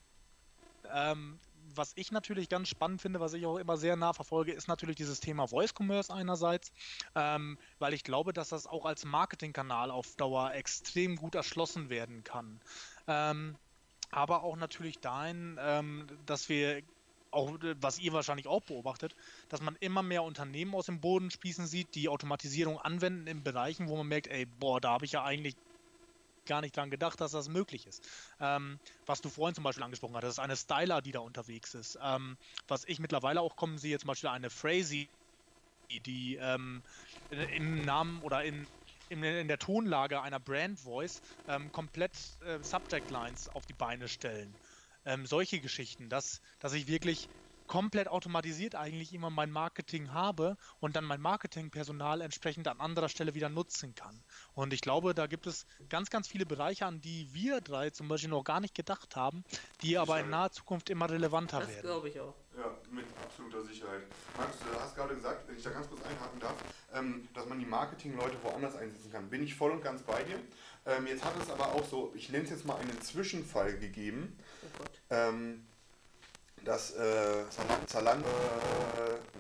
[0.93, 1.39] Ähm,
[1.77, 4.97] was ich natürlich ganz spannend finde, was ich auch immer sehr nah verfolge, ist natürlich
[4.97, 6.73] dieses Thema Voice Commerce einerseits,
[7.15, 12.25] ähm, weil ich glaube, dass das auch als Marketingkanal auf Dauer extrem gut erschlossen werden
[12.25, 12.61] kann.
[13.07, 13.57] Ähm,
[14.11, 16.83] aber auch natürlich dahin, ähm, dass wir
[17.31, 19.15] auch, was ihr wahrscheinlich auch beobachtet,
[19.49, 23.89] dass man immer mehr Unternehmen aus dem Boden spießen sieht, die Automatisierung anwenden in Bereichen,
[23.89, 25.55] wo man merkt, ey, boah, da habe ich ja eigentlich
[26.47, 28.09] gar nicht dran gedacht, dass das möglich ist.
[28.41, 31.99] Ähm, was du vorhin zum Beispiel angesprochen hattest, ist eine Styler, die da unterwegs ist.
[32.03, 32.39] Ähm,
[32.69, 35.11] was ich mittlerweile auch kommen sehe, zum Beispiel eine Phrasey,
[35.91, 36.83] die ähm,
[37.31, 38.69] im Namen oder in,
[39.09, 44.09] in, in der Tonlage einer Brand Voice ähm, komplett äh, Subject Lines auf die Beine
[44.09, 44.59] stellen.
[45.05, 47.29] Ähm, solche Geschichten, dass, dass ich wirklich
[47.67, 53.35] komplett automatisiert eigentlich immer mein Marketing habe und dann mein Marketingpersonal entsprechend an anderer Stelle
[53.35, 54.23] wieder nutzen kann.
[54.55, 58.09] Und ich glaube, da gibt es ganz, ganz viele Bereiche, an die wir drei zum
[58.09, 59.45] Beispiel noch gar nicht gedacht haben,
[59.83, 61.83] die aber in naher Zukunft immer relevanter Das werden.
[61.83, 62.35] glaube ich auch.
[62.57, 64.03] Ja, mit absoluter Sicherheit.
[64.39, 66.55] Markus, du hast gerade gesagt, wenn ich da ganz kurz einhaken darf,
[66.95, 69.29] ähm, dass man die Marketingleute woanders einsetzen kann.
[69.29, 70.39] Bin ich voll und ganz bei dir.
[70.87, 74.39] Ähm, jetzt hat es aber auch so, ich nenne es jetzt mal einen Zwischenfall gegeben,
[74.63, 74.91] Oh Gott.
[75.11, 75.67] ähm,
[76.67, 77.45] dass äh,
[77.87, 78.29] Zalando,
[78.99, 79.37] äh,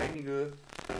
[0.00, 0.52] einige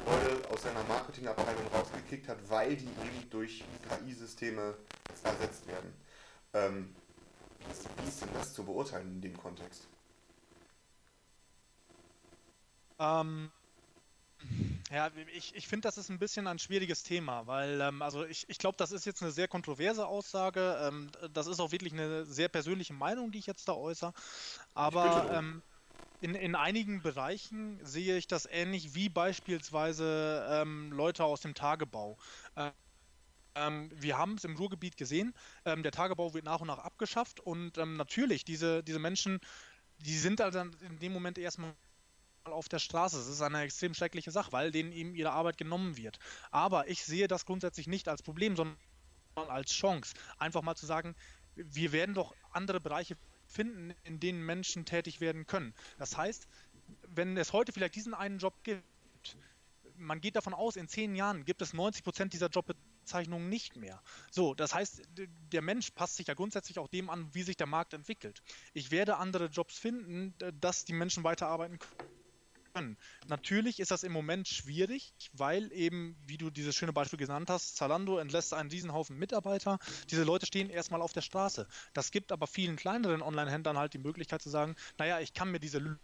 [0.06, 4.74] Leute aus seiner Marketingabteilung rausgekickt hat, weil die eben durch KI-Systeme
[5.22, 5.92] ersetzt werden.
[6.54, 6.94] Ähm,
[8.02, 9.86] wie ist- denn das zu beurteilen in dem Kontext?
[12.98, 13.50] Ähm,
[14.94, 18.48] ja, ich, ich finde, das ist ein bisschen ein schwieriges Thema, weil, ähm, also ich,
[18.48, 20.78] ich glaube, das ist jetzt eine sehr kontroverse Aussage.
[20.82, 24.12] Ähm, das ist auch wirklich eine sehr persönliche Meinung, die ich jetzt da äußere.
[24.74, 25.62] Aber ähm,
[26.20, 32.18] in, in einigen Bereichen sehe ich das ähnlich wie beispielsweise ähm, Leute aus dem Tagebau.
[32.56, 32.72] Äh,
[33.56, 35.34] ähm, wir haben es im Ruhrgebiet gesehen,
[35.64, 39.40] ähm, der Tagebau wird nach und nach abgeschafft und ähm, natürlich, diese, diese Menschen,
[39.98, 41.74] die sind da dann in dem Moment erstmal
[42.52, 43.18] auf der Straße.
[43.18, 46.18] Es ist eine extrem schreckliche Sache, weil denen eben ihre Arbeit genommen wird.
[46.50, 48.76] Aber ich sehe das grundsätzlich nicht als Problem, sondern
[49.34, 50.14] als Chance.
[50.38, 51.14] Einfach mal zu sagen,
[51.56, 53.16] wir werden doch andere Bereiche
[53.46, 55.74] finden, in denen Menschen tätig werden können.
[55.98, 56.46] Das heißt,
[57.08, 58.84] wenn es heute vielleicht diesen einen Job gibt,
[59.96, 64.02] man geht davon aus, in zehn Jahren gibt es 90 Prozent dieser Jobbezeichnungen nicht mehr.
[64.30, 65.02] So, das heißt,
[65.52, 68.42] der Mensch passt sich ja grundsätzlich auch dem an, wie sich der Markt entwickelt.
[68.72, 72.14] Ich werde andere Jobs finden, dass die Menschen weiterarbeiten können.
[73.28, 77.76] Natürlich ist das im Moment schwierig, weil eben, wie du dieses schöne Beispiel genannt hast,
[77.76, 79.78] Zalando entlässt einen Riesenhaufen Mitarbeiter.
[80.10, 81.68] Diese Leute stehen erstmal auf der Straße.
[81.92, 85.60] Das gibt aber vielen kleineren Online-Händlern halt die Möglichkeit zu sagen, naja, ich kann mir
[85.60, 85.98] diese Lö-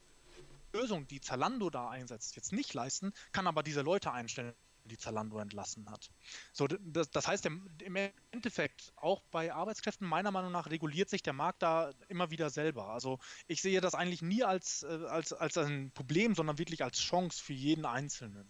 [0.73, 4.55] Lösung, die Zalando da einsetzt, jetzt nicht leisten, kann aber diese Leute einstellen,
[4.91, 6.11] die Zalando entlassen hat.
[6.53, 7.97] So, das, das heißt, im,
[8.31, 12.89] Endeffekt, auch bei Arbeitskräften, meiner Meinung nach, reguliert sich der Markt da immer wieder selber.
[12.89, 16.99] Also ich sehe das eigentlich nie als, äh, als, als ein Problem, sondern wirklich als
[16.99, 18.49] Chance für jeden Einzelnen.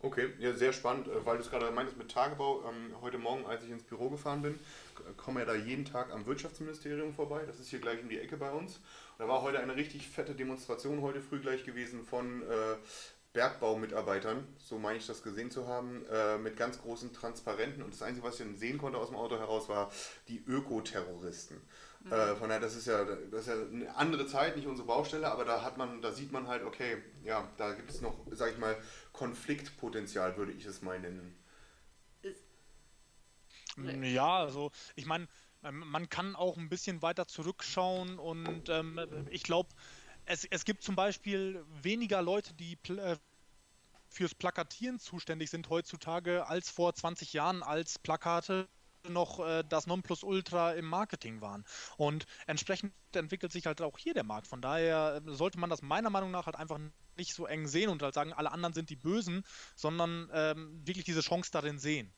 [0.00, 2.62] Okay, ja, sehr spannend, äh, weil du es gerade meintest mit Tagebau.
[2.68, 4.58] Ähm, heute Morgen, als ich ins Büro gefahren bin,
[5.16, 7.42] komme ja da jeden Tag am Wirtschaftsministerium vorbei.
[7.46, 8.76] Das ist hier gleich um die Ecke bei uns.
[8.76, 12.76] Und da war heute eine richtig fette Demonstration heute früh gleich gewesen von äh,
[13.32, 17.82] Bergbaumitarbeitern, so meine ich das gesehen zu haben, äh, mit ganz großen Transparenten.
[17.82, 19.90] Und das Einzige, was ich dann sehen konnte aus dem Auto heraus, war
[20.28, 21.60] die Ökoterroristen.
[22.10, 25.30] Äh, von daher, das ist ja, das ist ja eine andere Zeit, nicht unsere Baustelle,
[25.30, 28.52] aber da hat man, da sieht man halt, okay, ja, da gibt es noch, sag
[28.52, 28.76] ich mal,
[29.12, 31.36] Konfliktpotenzial, würde ich es mal nennen.
[33.76, 35.26] Mm, Ja, also ich meine,
[35.62, 39.70] ähm, man kann auch ein bisschen weiter zurückschauen und ähm, ich glaube,
[40.28, 43.16] es, es gibt zum Beispiel weniger Leute, die äh,
[44.08, 48.68] fürs Plakatieren zuständig sind heutzutage als vor 20 Jahren, als Plakate
[49.08, 51.64] noch äh, das Nonplusultra im Marketing waren.
[51.96, 54.46] Und entsprechend entwickelt sich halt auch hier der Markt.
[54.46, 56.78] Von daher äh, sollte man das meiner Meinung nach halt einfach
[57.16, 59.44] nicht so eng sehen und halt sagen, alle anderen sind die Bösen,
[59.76, 62.12] sondern ähm, wirklich diese Chance darin sehen.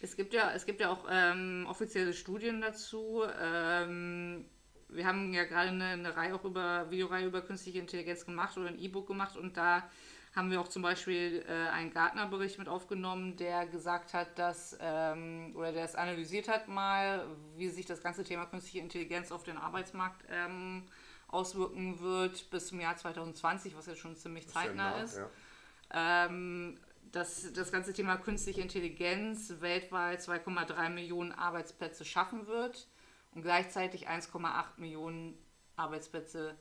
[0.00, 3.22] Es gibt ja, es gibt ja auch ähm, offizielle Studien dazu.
[3.40, 4.46] Ähm,
[4.94, 8.68] wir haben ja gerade eine, eine Reihe auch über Videoreihe über künstliche Intelligenz gemacht oder
[8.68, 9.88] ein E-Book gemacht und da
[10.34, 15.52] haben wir auch zum Beispiel äh, einen Gartner-Bericht mit aufgenommen, der gesagt hat, dass ähm,
[15.54, 17.24] oder der es analysiert hat mal,
[17.56, 20.84] wie sich das ganze Thema künstliche Intelligenz auf den Arbeitsmarkt ähm,
[21.28, 25.18] auswirken wird bis zum Jahr 2020, was jetzt schon ziemlich zeitnah ist.
[25.18, 26.26] Ja.
[26.26, 26.78] Ähm,
[27.12, 32.88] dass das ganze Thema künstliche Intelligenz weltweit 2,3 Millionen Arbeitsplätze schaffen wird
[33.34, 35.38] und gleichzeitig 1,8 Millionen
[35.76, 36.56] Arbeitsplätze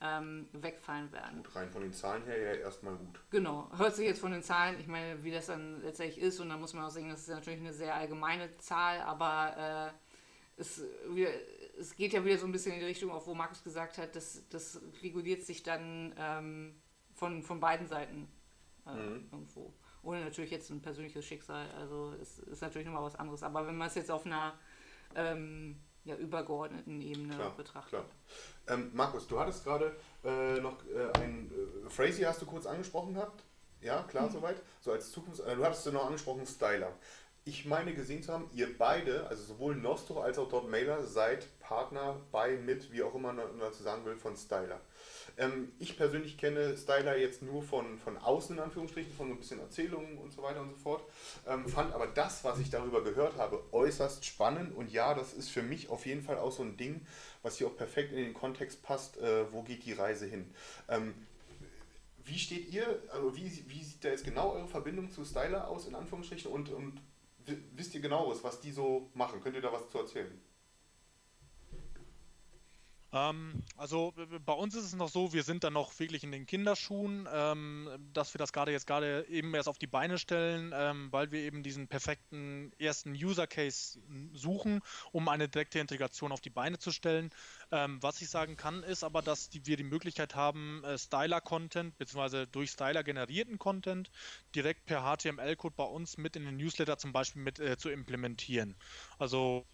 [0.00, 1.42] ähm, wegfallen werden.
[1.42, 3.20] Gut, rein von den Zahlen her ja erstmal gut.
[3.30, 6.50] Genau, hört sich jetzt von den Zahlen, ich meine, wie das dann letztendlich ist, und
[6.50, 10.82] da muss man auch sehen, das ist natürlich eine sehr allgemeine Zahl, aber äh, es,
[11.10, 11.28] wir,
[11.78, 14.16] es geht ja wieder so ein bisschen in die Richtung, auch wo Markus gesagt hat,
[14.16, 16.74] das, das reguliert sich dann ähm,
[17.14, 18.28] von, von beiden Seiten
[18.86, 19.28] äh, mhm.
[19.32, 19.72] irgendwo.
[20.02, 23.42] Ohne natürlich jetzt ein persönliches Schicksal, also es ist natürlich nochmal was anderes.
[23.42, 24.58] Aber wenn man es jetzt auf einer
[25.14, 27.90] ähm, ja, übergeordneten Ebene klar, betrachtet.
[27.90, 28.04] Klar.
[28.68, 29.94] Ähm, Markus, du hattest gerade
[30.24, 33.42] äh, noch äh, ein äh, Phrasy hast du kurz angesprochen gehabt.
[33.80, 34.32] Ja, klar, mhm.
[34.32, 34.56] soweit.
[34.80, 35.40] So als Zukunft.
[35.40, 36.92] Äh, du hattest du noch angesprochen Styler.
[37.44, 41.46] Ich meine gesehen zu haben, ihr beide, also sowohl Nostro als auch Dort Mailer, seid
[41.60, 44.80] Partner bei, mit, wie auch immer man dazu sagen will, von Styler.
[45.36, 49.38] Ähm, ich persönlich kenne Styler jetzt nur von, von außen, in Anführungsstrichen, von so ein
[49.38, 51.04] bisschen Erzählungen und so weiter und so fort.
[51.46, 54.74] Ähm, fand aber das, was ich darüber gehört habe, äußerst spannend.
[54.74, 57.06] Und ja, das ist für mich auf jeden Fall auch so ein Ding,
[57.42, 60.50] was hier auch perfekt in den Kontext passt, äh, wo geht die Reise hin.
[60.88, 61.14] Ähm,
[62.24, 65.86] wie steht ihr, also wie, wie sieht da jetzt genau eure Verbindung zu Styler aus,
[65.86, 67.00] in Anführungsstrichen, und, und
[67.76, 69.40] wisst ihr genaueres, was die so machen?
[69.40, 70.40] Könnt ihr da was zu erzählen?
[73.16, 74.12] Ähm, also
[74.44, 77.88] bei uns ist es noch so, wir sind dann noch wirklich in den Kinderschuhen, ähm,
[78.12, 81.40] dass wir das gerade jetzt gerade eben erst auf die Beine stellen, ähm, weil wir
[81.40, 83.98] eben diesen perfekten ersten User Case
[84.32, 84.80] suchen,
[85.12, 87.30] um eine direkte Integration auf die Beine zu stellen.
[87.72, 91.96] Ähm, was ich sagen kann, ist aber, dass die, wir die Möglichkeit haben, äh, Styler-Content
[91.98, 92.46] bzw.
[92.46, 94.10] durch Styler generierten Content
[94.54, 98.76] direkt per HTML-Code bei uns mit in den Newsletter zum Beispiel mit äh, zu implementieren.
[99.18, 99.66] Also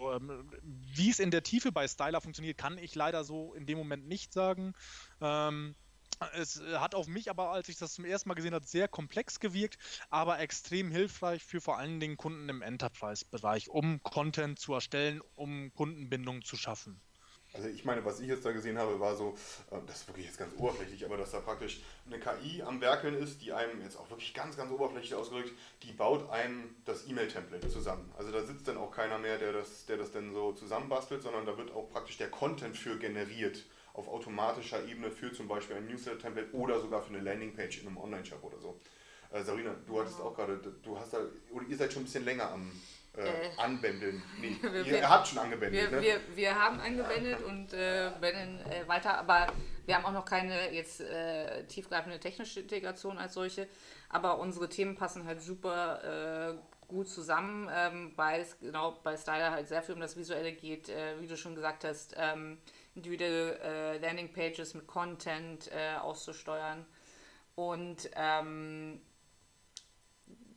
[0.00, 4.08] wie es in der Tiefe bei Styler funktioniert, kann ich leider so in dem Moment
[4.08, 4.74] nicht sagen.
[5.20, 5.74] Ähm,
[6.34, 9.40] es hat auf mich aber, als ich das zum ersten Mal gesehen habe, sehr komplex
[9.40, 9.78] gewirkt,
[10.10, 15.72] aber extrem hilfreich für vor allen Dingen Kunden im Enterprise-Bereich, um Content zu erstellen, um
[15.72, 17.00] Kundenbindung zu schaffen.
[17.52, 19.36] Also ich meine, was ich jetzt da gesehen habe, war so,
[19.70, 23.14] äh, das ist wirklich jetzt ganz oberflächlich, aber dass da praktisch eine KI am Werkeln
[23.14, 27.68] ist, die einem jetzt auch wirklich ganz, ganz oberflächlich ausgedrückt, die baut einem das E-Mail-Template
[27.68, 28.12] zusammen.
[28.16, 31.44] Also da sitzt dann auch keiner mehr, der das, der das dann so zusammenbastelt, sondern
[31.44, 35.86] da wird auch praktisch der Content für generiert auf automatischer Ebene für zum Beispiel ein
[35.86, 38.78] Newsletter-Template oder sogar für eine Landingpage in einem Online-Shop oder so.
[39.32, 41.18] Äh, Sarina, du hattest auch gerade, du hast da,
[41.50, 42.70] oder ihr seid schon ein bisschen länger am,
[43.16, 44.22] äh, äh, anwenden.
[44.40, 45.90] Nee, wir, ihr habt schon angewendet.
[45.90, 46.02] Wir, ne?
[46.02, 49.48] wir, wir haben angewendet und äh, wenden äh, weiter, aber
[49.84, 53.66] wir haben auch noch keine jetzt äh, tiefgreifende technische Integration als solche.
[54.08, 59.50] Aber unsere Themen passen halt super äh, gut zusammen, ähm, weil es genau bei Styler
[59.50, 60.90] halt sehr viel um das Visuelle geht,
[61.20, 62.58] wie du schon gesagt hast, ähm,
[62.96, 65.70] individuelle Landingpages mit Content
[66.02, 66.84] auszusteuern.
[67.54, 69.00] Und ähm,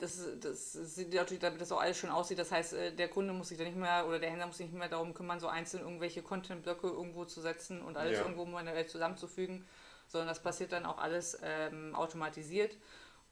[0.04, 2.38] das, das sieht natürlich, damit das auch alles schön aussieht.
[2.38, 4.68] Das heißt, äh, der Kunde muss sich da nicht mehr oder der Händler muss sich
[4.68, 8.26] nicht mehr darum kümmern, so einzeln irgendwelche Content-Blöcke irgendwo zu setzen und alles ja.
[8.26, 9.66] irgendwo Welt zusammenzufügen,
[10.08, 12.76] sondern das passiert dann auch alles ähm, automatisiert.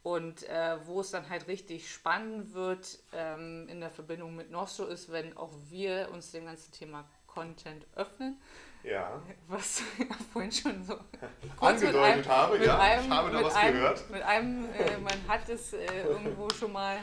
[0.03, 4.85] Und äh, wo es dann halt richtig spannend wird ähm, in der Verbindung mit Nostro
[4.85, 8.41] ist, wenn auch wir uns dem ganzen Thema Content öffnen.
[8.83, 9.21] Ja.
[9.47, 10.97] Was ich vorhin schon so
[11.59, 12.79] angedeutet einem, habe, ja.
[12.79, 14.09] Einem, ich habe da was einem, gehört.
[14.09, 16.97] Mit einem, äh, man hat es äh, irgendwo schon mal,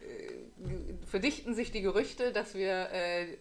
[0.00, 3.38] äh, verdichten sich die Gerüchte, dass wir äh,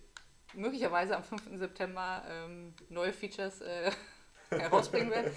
[0.53, 1.59] möglicherweise am 5.
[1.59, 3.91] September ähm, neue Features äh,
[4.49, 5.31] herausbringen werden,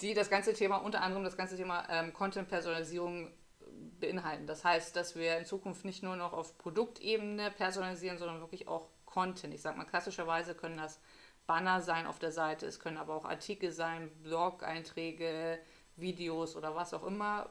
[0.00, 3.32] die das ganze Thema, unter anderem das ganze Thema ähm, Content-Personalisierung
[4.00, 4.46] beinhalten.
[4.46, 8.88] Das heißt, dass wir in Zukunft nicht nur noch auf Produktebene personalisieren, sondern wirklich auch
[9.04, 9.54] Content.
[9.54, 11.00] Ich sage mal, klassischerweise können das
[11.46, 15.58] Banner sein auf der Seite, es können aber auch Artikel sein, Blog-Einträge,
[15.96, 17.48] Videos oder was auch immer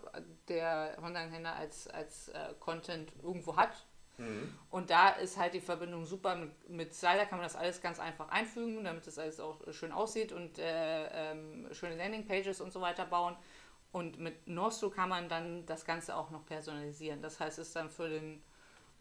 [0.48, 3.86] der Online-Händler als, als äh, Content irgendwo hat.
[4.18, 4.54] Mhm.
[4.70, 6.36] Und da ist halt die Verbindung super.
[6.36, 9.92] Mit, mit Slider kann man das alles ganz einfach einfügen, damit es alles auch schön
[9.92, 13.36] aussieht und äh, ähm, schöne Landing-Pages und so weiter bauen.
[13.92, 17.22] Und mit Nostro kann man dann das Ganze auch noch personalisieren.
[17.22, 18.44] Das heißt, es ist dann für den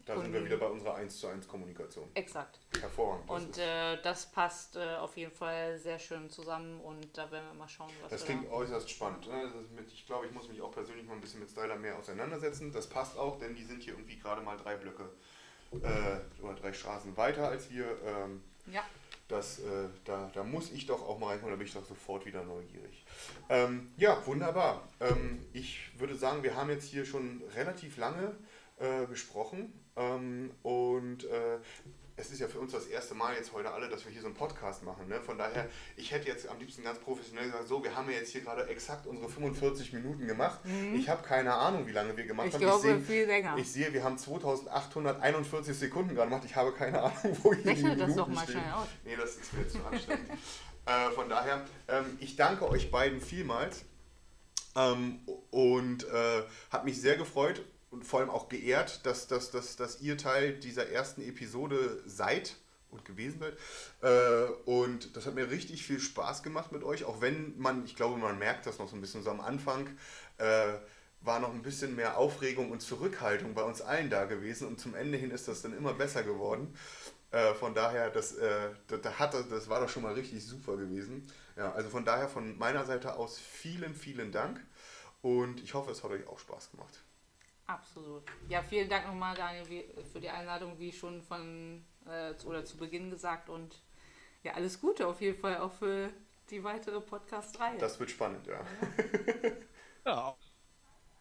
[0.05, 2.07] da sind wir wieder bei unserer 1 zu 1 Kommunikation.
[2.13, 2.59] Exakt.
[2.79, 3.27] Hervorragend.
[3.27, 7.47] Das und äh, das passt äh, auf jeden Fall sehr schön zusammen und da werden
[7.47, 9.27] wir mal schauen, was Das klingt da äußerst spannend.
[9.27, 9.51] Ne?
[9.75, 12.71] Mit, ich glaube, ich muss mich auch persönlich mal ein bisschen mit Styler mehr auseinandersetzen.
[12.71, 15.09] Das passt auch, denn die sind hier irgendwie gerade mal drei Blöcke
[15.71, 17.85] äh, oder drei Straßen weiter als wir.
[18.05, 18.83] Ähm, ja.
[19.27, 22.27] Das, äh, da, da muss ich doch auch mal reinkommen, da bin ich doch sofort
[22.27, 23.03] wieder neugierig.
[23.49, 24.87] Ähm, ja, wunderbar.
[24.99, 28.35] Ähm, ich würde sagen, wir haben jetzt hier schon relativ lange
[28.77, 29.73] äh, gesprochen.
[29.97, 31.59] Ähm, und äh,
[32.17, 34.27] es ist ja für uns das erste Mal jetzt heute alle, dass wir hier so
[34.27, 35.07] einen Podcast machen.
[35.07, 35.21] Ne?
[35.21, 35.67] Von daher,
[35.97, 38.67] ich hätte jetzt am liebsten ganz professionell gesagt, so, wir haben ja jetzt hier gerade
[38.67, 40.59] exakt unsere 45 Minuten gemacht.
[40.63, 40.95] Mhm.
[40.95, 42.61] Ich habe keine Ahnung, wie lange wir gemacht ich haben.
[42.61, 43.57] Glaube, ich glaube, viel länger.
[43.57, 46.45] Ich sehe, wir haben 2841 Sekunden gerade gemacht.
[46.45, 48.61] Ich habe keine Ahnung, wo ich Rechne das doch mal stehen.
[48.61, 48.87] schnell aus.
[49.03, 50.29] Nee, das ist mir zu anstrengend.
[50.85, 53.83] äh, von daher, ähm, ich danke euch beiden vielmals.
[54.77, 55.19] Ähm,
[55.51, 57.61] und äh, hat mich sehr gefreut
[57.95, 62.57] und vor allem auch geehrt, dass, dass, dass, dass ihr Teil dieser ersten Episode seid
[62.91, 63.55] und gewesen seid.
[64.01, 67.95] Äh, und das hat mir richtig viel Spaß gemacht mit euch, auch wenn man, ich
[67.95, 69.87] glaube, man merkt das noch so ein bisschen so am Anfang,
[70.39, 70.73] äh,
[71.21, 74.93] war noch ein bisschen mehr Aufregung und Zurückhaltung bei uns allen da gewesen und zum
[74.93, 76.75] Ende hin ist das dann immer besser geworden.
[77.31, 81.25] Äh, von daher, das, äh, das, hatte, das war doch schon mal richtig super gewesen.
[81.55, 84.59] Ja, also von daher von meiner Seite aus vielen, vielen Dank
[85.21, 87.04] und ich hoffe, es hat euch auch Spaß gemacht.
[87.67, 88.23] Absolut.
[88.47, 93.09] Ja, vielen Dank nochmal, Daniel, für die Einladung, wie schon von äh, oder zu Beginn
[93.09, 93.49] gesagt.
[93.49, 93.81] Und
[94.43, 96.11] ja, alles Gute auf jeden Fall auch für
[96.51, 97.79] die weitere Podcast-Reihe.
[97.79, 98.59] Das wird spannend, ja.
[100.05, 100.35] Ja,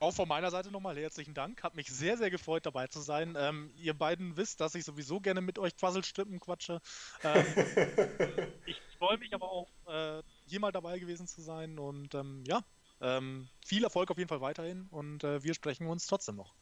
[0.05, 1.63] auch von meiner Seite nochmal herzlichen Dank.
[1.63, 3.37] Hat mich sehr, sehr gefreut, dabei zu sein.
[3.39, 6.83] Ähm, ihr beiden wisst, dass ich sowieso gerne mit euch Quasselstrippen quatsche.
[7.23, 7.47] Ähm,
[8.67, 11.79] ich freue mich aber auch, äh, hier mal dabei gewesen zu sein.
[11.79, 12.61] Und ähm, ja,
[13.01, 16.55] ähm, viel Erfolg auf jeden Fall weiterhin und äh, wir sprechen uns trotzdem noch.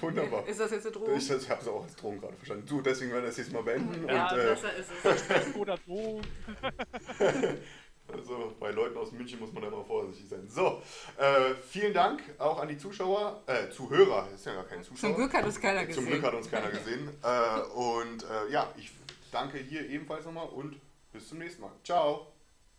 [0.00, 0.46] Wunderbar.
[0.46, 1.16] Ist das jetzt eine Drohung?
[1.16, 2.66] Ich, ich habe es auch als Drohung gerade verstanden.
[2.66, 4.06] Du, deswegen werden wir das jetzt mal beenden.
[4.08, 5.56] Ja, und, äh, besser ist es.
[5.56, 6.22] Oder Drohung.
[8.12, 10.48] also bei Leuten aus München muss man da immer vorsichtig sein.
[10.48, 10.82] So,
[11.16, 15.10] äh, vielen Dank auch an die Zuschauer, äh, Zuhörer, ist ja gar kein Zuschauer.
[15.10, 16.02] Zum Glück hat uns keiner gesehen.
[16.02, 17.08] Zum Glück hat uns keiner gesehen.
[17.22, 18.90] äh, und äh, ja, ich
[19.30, 20.78] danke hier ebenfalls nochmal und
[21.12, 21.72] bis zum nächsten Mal.
[21.84, 22.26] Ciao.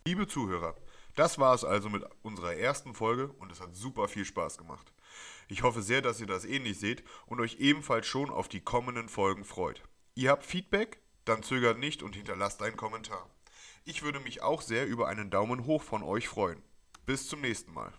[0.05, 0.76] Liebe Zuhörer,
[1.16, 4.93] das war es also mit unserer ersten Folge und es hat super viel Spaß gemacht.
[5.47, 9.09] Ich hoffe sehr, dass ihr das ähnlich seht und euch ebenfalls schon auf die kommenden
[9.09, 9.84] Folgen freut.
[10.16, 10.99] Ihr habt Feedback?
[11.26, 13.30] Dann zögert nicht und hinterlasst einen Kommentar.
[13.86, 16.61] Ich würde mich auch sehr über einen Daumen hoch von euch freuen.
[17.05, 17.93] Bis zum nächsten Mal.